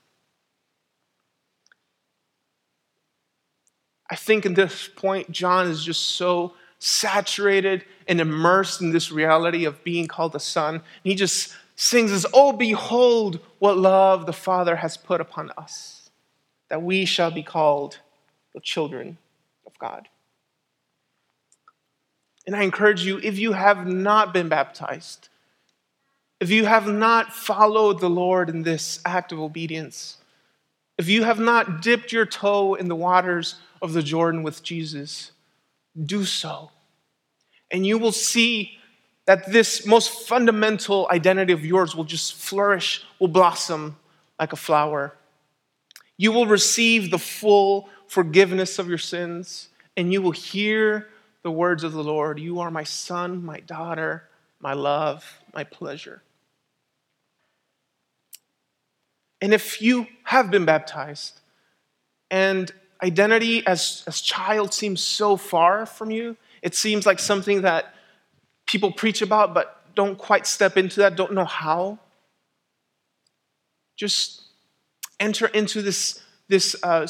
I 4.10 4.16
think 4.16 4.46
in 4.46 4.54
this 4.54 4.88
point, 4.88 5.30
John 5.30 5.68
is 5.68 5.84
just 5.84 6.02
so 6.02 6.54
saturated 6.80 7.84
and 8.08 8.22
immersed 8.22 8.82
in 8.82 8.92
this 8.92 9.12
reality 9.12 9.66
of 9.66 9.84
being 9.84 10.08
called 10.08 10.36
a 10.36 10.40
son. 10.40 10.76
And 10.76 10.84
he 11.04 11.16
just 11.16 11.54
sings 11.76 12.12
this, 12.12 12.26
Oh, 12.34 12.52
behold 12.52 13.40
what 13.60 13.78
love 13.78 14.26
the 14.26 14.34
Father 14.34 14.76
has 14.76 14.98
put 14.98 15.22
upon 15.22 15.52
us, 15.58 16.10
that 16.70 16.82
we 16.82 17.06
shall 17.06 17.32
be 17.32 17.44
called 17.44 18.00
the 18.54 18.60
children 18.60 19.18
of 19.66 19.78
God. 19.80 20.08
And 22.46 22.56
I 22.56 22.64
encourage 22.64 23.04
you, 23.04 23.20
if 23.22 23.38
you 23.38 23.52
have 23.52 23.86
not 23.86 24.34
been 24.34 24.48
baptized, 24.48 25.28
if 26.40 26.50
you 26.50 26.66
have 26.66 26.88
not 26.88 27.34
followed 27.34 28.00
the 28.00 28.10
Lord 28.10 28.50
in 28.50 28.64
this 28.64 29.00
act 29.06 29.32
of 29.32 29.40
obedience, 29.40 30.18
if 30.98 31.10
you 31.10 31.24
have 31.24 31.40
not 31.40 31.82
dipped 31.82 32.12
your 32.12 32.26
toe 32.26 32.76
in 32.76 32.88
the 32.88 32.96
waters 32.96 33.56
of 33.82 33.94
the 33.94 34.02
Jordan 34.02 34.44
with 34.44 34.64
Jesus, 34.64 35.32
do 36.06 36.26
so. 36.26 36.72
And 37.72 37.86
you 37.86 37.98
will 37.98 38.12
see 38.12 38.78
that 39.26 39.52
this 39.52 39.86
most 39.86 40.10
fundamental 40.28 41.08
identity 41.12 41.52
of 41.52 41.66
yours 41.66 41.96
will 41.96 42.06
just 42.06 42.34
flourish, 42.36 43.04
will 43.20 43.28
blossom 43.28 43.98
like 44.40 44.54
a 44.54 44.58
flower. 44.58 45.16
You 46.18 46.32
will 46.32 46.48
receive 46.48 47.12
the 47.12 47.20
full 47.20 47.90
forgiveness 48.08 48.80
of 48.80 48.88
your 48.88 48.98
sins, 48.98 49.70
and 49.98 50.14
you 50.14 50.22
will 50.22 50.32
hear 50.32 51.10
the 51.44 51.52
words 51.52 51.84
of 51.84 51.94
the 51.94 52.04
Lord 52.04 52.40
You 52.40 52.60
are 52.60 52.72
my 52.72 52.84
son, 52.84 53.44
my 53.44 53.60
daughter, 53.60 54.24
my 54.60 54.74
love, 54.74 55.42
my 55.54 55.64
pleasure. 55.64 56.22
And 59.42 59.54
if 59.54 59.82
you 59.82 60.08
have 60.24 60.50
been 60.50 60.66
baptized 60.66 61.40
and 62.32 62.72
identity 63.02 63.66
as, 63.66 64.04
as 64.08 64.22
child 64.22 64.74
seems 64.74 65.02
so 65.02 65.38
far 65.38 65.86
from 65.86 66.12
you. 66.12 66.38
It 66.62 66.76
seems 66.76 67.06
like 67.06 67.20
something 67.20 67.62
that 67.62 67.94
people 68.66 68.92
preach 68.92 69.22
about 69.22 69.54
but 69.54 69.82
don't 69.96 70.18
quite 70.18 70.46
step 70.46 70.78
into 70.78 71.00
that, 71.00 71.16
don't 71.16 71.34
know 71.34 71.46
how. 71.46 72.00
Just 73.96 74.44
enter 75.20 75.48
into 75.48 75.82
this, 75.82 76.22
this 76.48 76.76
uh, 76.84 77.08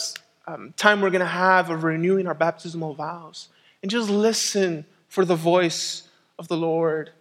um, 0.47 0.73
time 0.78 1.02
we're 1.02 1.10
going 1.10 1.19
to 1.19 1.26
have 1.26 1.69
of 1.69 1.84
renewing 1.84 2.28
our 2.28 2.34
baptismal 2.34 2.93
vows 2.93 3.50
and 3.82 3.91
just 3.91 4.10
listen 4.10 4.86
for 5.10 5.26
the 5.26 5.36
voice 5.36 6.08
of 6.39 6.47
the 6.47 6.58
Lord. 6.58 7.12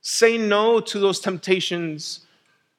Say 0.00 0.38
no 0.38 0.80
to 0.80 0.98
those 0.98 1.20
temptations 1.20 2.20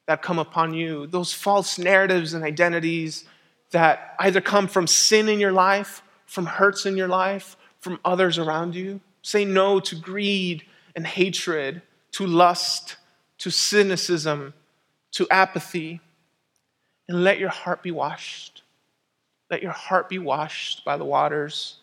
that 0.06 0.22
come 0.22 0.40
upon 0.40 0.74
you, 0.74 1.06
those 1.06 1.32
false 1.32 1.78
narratives 1.78 2.34
and 2.34 2.42
identities 2.42 3.24
that 3.70 4.14
either 4.18 4.40
come 4.40 4.68
from 4.68 4.86
sin 4.86 5.28
in 5.28 5.40
your 5.40 5.52
life, 5.52 6.02
from 6.26 6.46
hurts 6.46 6.86
in 6.86 6.96
your 6.96 7.08
life, 7.08 7.56
from 7.78 7.98
others 8.04 8.38
around 8.38 8.74
you. 8.74 9.00
Say 9.22 9.44
no 9.44 9.80
to 9.80 9.96
greed 9.96 10.64
and 10.94 11.06
hatred, 11.06 11.82
to 12.12 12.26
lust, 12.26 12.96
to 13.38 13.50
cynicism, 13.50 14.54
to 15.12 15.26
apathy, 15.30 16.00
and 17.08 17.24
let 17.24 17.38
your 17.38 17.48
heart 17.48 17.82
be 17.82 17.90
washed. 17.90 18.62
Let 19.50 19.62
your 19.62 19.72
heart 19.72 20.08
be 20.08 20.18
washed 20.18 20.84
by 20.84 20.96
the 20.96 21.04
waters. 21.04 21.78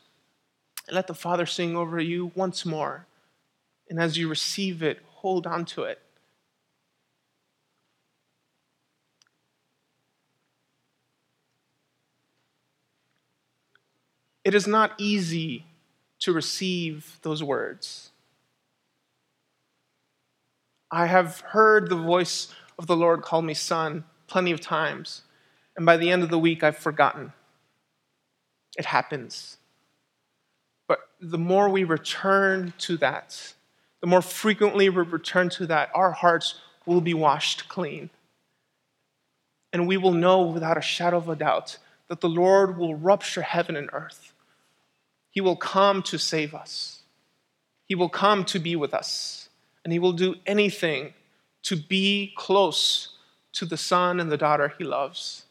And 0.88 0.95
let 0.95 1.08
the 1.08 1.13
Father 1.13 1.45
sing 1.45 1.76
over 1.76 2.00
you 2.00 2.32
once 2.34 2.65
more. 2.65 3.06
And 3.89 4.00
as 4.00 4.17
you 4.17 4.30
receive 4.30 4.82
it, 4.84 5.00
hold 5.08 5.45
on 5.45 5.65
to 5.65 5.84
it. 5.84 6.02
It 14.47 14.55
is 14.55 14.65
not 14.65 14.93
easy 14.97 15.65
to 16.19 16.31
receive 16.31 17.19
those 17.21 17.43
words. 17.43 18.12
I 20.89 21.07
have 21.07 21.41
heard 21.41 21.89
the 21.89 21.97
voice 21.97 22.47
of 22.79 22.88
the 22.88 22.95
Lord 22.95 23.23
call 23.23 23.41
me 23.41 23.53
son 23.53 24.05
plenty 24.27 24.51
of 24.53 24.62
times, 24.62 25.23
And 25.75 25.86
by 25.86 25.97
the 25.97 26.10
end 26.10 26.23
of 26.23 26.29
the 26.29 26.39
week, 26.39 26.63
I've 26.63 26.77
forgotten. 26.77 27.33
It 28.77 28.86
happens. 28.86 29.57
But 30.88 30.99
the 31.19 31.38
more 31.38 31.67
we 31.67 31.83
return 31.83 32.73
to 32.77 32.95
that, 32.99 33.53
the 33.99 34.07
more 34.07 34.21
frequently 34.21 34.88
we 34.88 35.03
return 35.03 35.49
to 35.49 35.67
that, 35.67 35.91
our 35.93 36.13
hearts 36.13 36.62
will 36.86 37.01
be 37.01 37.13
washed 37.13 37.67
clean. 37.67 38.12
And 39.73 39.89
we 39.89 39.97
will 39.97 40.13
know 40.13 40.43
without 40.43 40.77
a 40.77 40.81
shadow 40.81 41.17
of 41.17 41.27
a 41.27 41.36
doubt 41.36 41.79
that 42.07 42.21
the 42.21 42.29
Lord 42.29 42.77
will 42.77 42.95
rupture 42.95 43.41
heaven 43.41 43.75
and 43.75 43.89
earth. 43.91 44.33
He 45.38 45.41
will 45.41 45.56
come 45.56 46.02
to 46.02 46.17
save 46.17 46.56
us, 46.56 47.04
He 47.86 47.93
will 47.93 48.10
come 48.10 48.43
to 48.45 48.58
be 48.58 48.76
with 48.76 48.91
us, 48.91 49.50
and 49.84 49.93
He 49.93 50.00
will 50.00 50.13
do 50.13 50.34
anything 50.47 51.13
to 51.62 51.76
be 51.76 52.34
close 52.36 53.10
to 53.54 53.63
the 53.63 53.78
son 53.78 54.19
and 54.19 54.32
the 54.32 54.36
daughter 54.36 54.73
He 54.80 54.84
loves. 54.84 55.45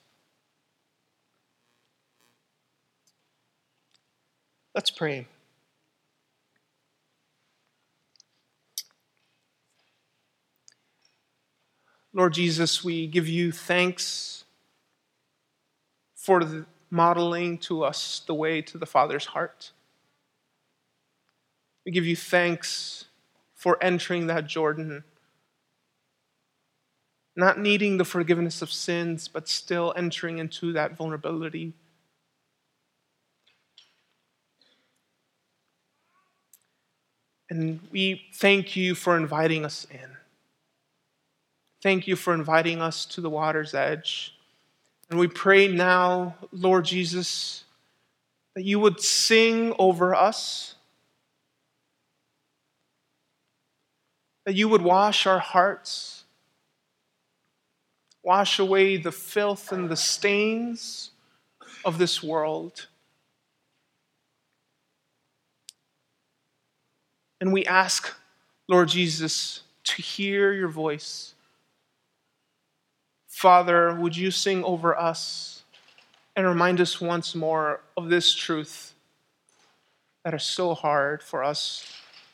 Let's 4.75 4.90
pray. 4.90 5.29
Lord 12.12 12.35
Jesus, 12.35 12.83
we 12.83 13.07
give 13.07 13.29
you 13.29 13.53
thanks 13.53 14.46
for 16.16 16.66
modeling 16.90 17.59
to 17.59 17.85
us 17.85 18.22
the 18.27 18.35
way 18.35 18.61
to 18.62 18.79
the 18.79 18.87
Father's 18.87 19.27
heart. 19.27 19.70
We 21.87 21.92
give 21.92 22.05
you 22.05 22.16
thanks 22.16 23.05
for 23.55 23.79
entering 23.81 24.27
that 24.27 24.46
Jordan, 24.46 25.05
not 27.37 27.61
needing 27.61 27.96
the 27.96 28.05
forgiveness 28.05 28.61
of 28.61 28.72
sins, 28.72 29.29
but 29.29 29.49
still 29.49 29.94
entering 29.96 30.38
into 30.38 30.72
that 30.72 30.96
vulnerability. 30.96 31.72
And 37.49 37.81
we 37.92 38.27
thank 38.35 38.75
you 38.75 38.94
for 38.94 39.16
inviting 39.16 39.64
us 39.64 39.87
in. 39.90 40.16
Thank 41.83 42.09
you 42.09 42.16
for 42.16 42.35
inviting 42.35 42.83
us 42.83 43.07
to 43.07 43.20
the 43.20 43.31
water's 43.31 43.75
edge. 43.75 44.35
And 45.09 45.20
we 45.20 45.29
pray 45.29 45.68
now, 45.68 46.35
Lord 46.51 46.85
Jesus, 46.85 47.64
that 48.57 48.64
you 48.64 48.81
would 48.81 49.01
sing 49.01 49.72
over 49.79 50.14
us, 50.14 50.75
that 54.46 54.54
you 54.54 54.68
would 54.68 54.80
wash 54.80 55.26
our 55.26 55.40
hearts, 55.40 56.24
wash 58.22 58.59
away 58.59 58.96
the 58.96 59.12
filth 59.12 59.72
and 59.72 59.90
the 59.90 59.96
stains 59.96 61.11
of 61.85 61.98
this 61.98 62.22
world. 62.22 62.87
And 67.40 67.52
we 67.52 67.66
ask, 67.66 68.14
Lord 68.68 68.88
Jesus, 68.88 69.62
to 69.85 70.00
hear 70.00 70.52
your 70.52 70.68
voice 70.68 71.35
Father, 73.37 73.94
would 73.94 74.16
you 74.16 74.30
sing 74.30 74.64
over 74.64 74.98
us 74.98 75.62
and 76.35 76.46
remind 76.46 76.80
us 76.80 77.02
once 77.02 77.35
more 77.35 77.82
of 77.94 78.09
this 78.09 78.35
truth 78.35 78.94
that 80.24 80.32
is 80.32 80.42
so 80.42 80.72
hard 80.72 81.22
for 81.22 81.44
us 81.44 81.85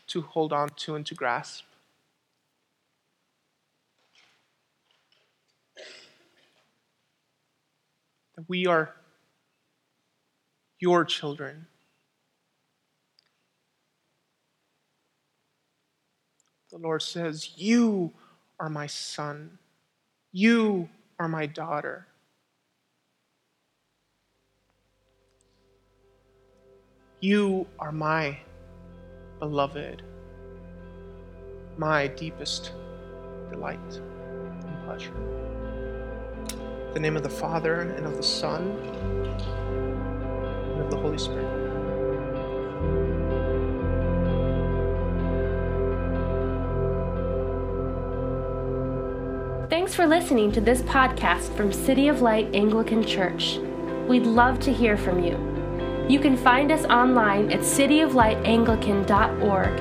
to 0.07 0.21
hold 0.21 0.53
on 0.53 0.69
to 0.77 0.95
and 0.95 1.05
to 1.07 1.17
grasp? 1.17 1.65
That 8.37 8.49
we 8.49 8.67
are 8.67 8.95
your 10.79 11.05
children. 11.05 11.67
The 16.71 16.79
Lord 16.79 17.03
says, 17.03 17.51
You 17.57 18.13
are 18.59 18.71
my 18.71 18.87
son. 18.87 19.59
You 20.33 20.89
are 21.19 21.29
my 21.29 21.47
daughter. 21.47 22.07
You 27.21 27.67
are 27.79 27.93
my 27.93 28.39
beloved, 29.39 30.03
my 31.77 32.09
deepest 32.09 32.73
delight 33.51 33.79
and 33.91 34.85
pleasure. 34.85 35.52
The 36.95 37.01
name 37.01 37.17
of 37.17 37.23
the 37.23 37.31
Father, 37.31 37.81
and 37.81 38.05
of 38.05 38.19
the 38.19 38.23
Son, 38.23 38.77
and 40.73 40.81
of 40.81 40.91
the 40.91 40.99
Holy 40.99 41.17
Spirit. 41.17 41.47
Thanks 49.71 49.95
for 49.95 50.07
listening 50.07 50.53
to 50.53 50.61
this 50.61 50.83
podcast 50.83 51.57
from 51.57 51.73
City 51.73 52.09
of 52.09 52.21
Light 52.21 52.55
Anglican 52.55 53.03
Church. 53.03 53.57
We'd 54.07 54.27
love 54.27 54.61
to 54.61 54.73
hear 54.73 54.99
from 54.99 55.25
you. 55.25 55.39
You 56.11 56.21
can 56.21 56.37
find 56.37 56.71
us 56.71 56.85
online 56.85 57.51
at 57.51 57.61
cityoflightanglican.org. 57.61 59.81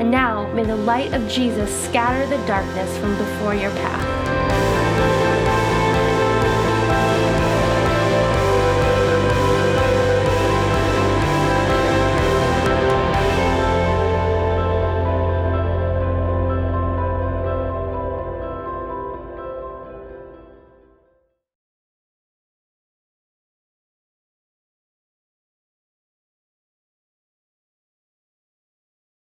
And 0.00 0.10
now, 0.10 0.50
may 0.54 0.64
the 0.64 0.76
light 0.76 1.12
of 1.12 1.28
Jesus 1.28 1.70
scatter 1.84 2.26
the 2.26 2.38
darkness 2.46 2.96
from 2.96 3.14
before 3.18 3.54
your 3.54 3.70
path. 3.72 4.11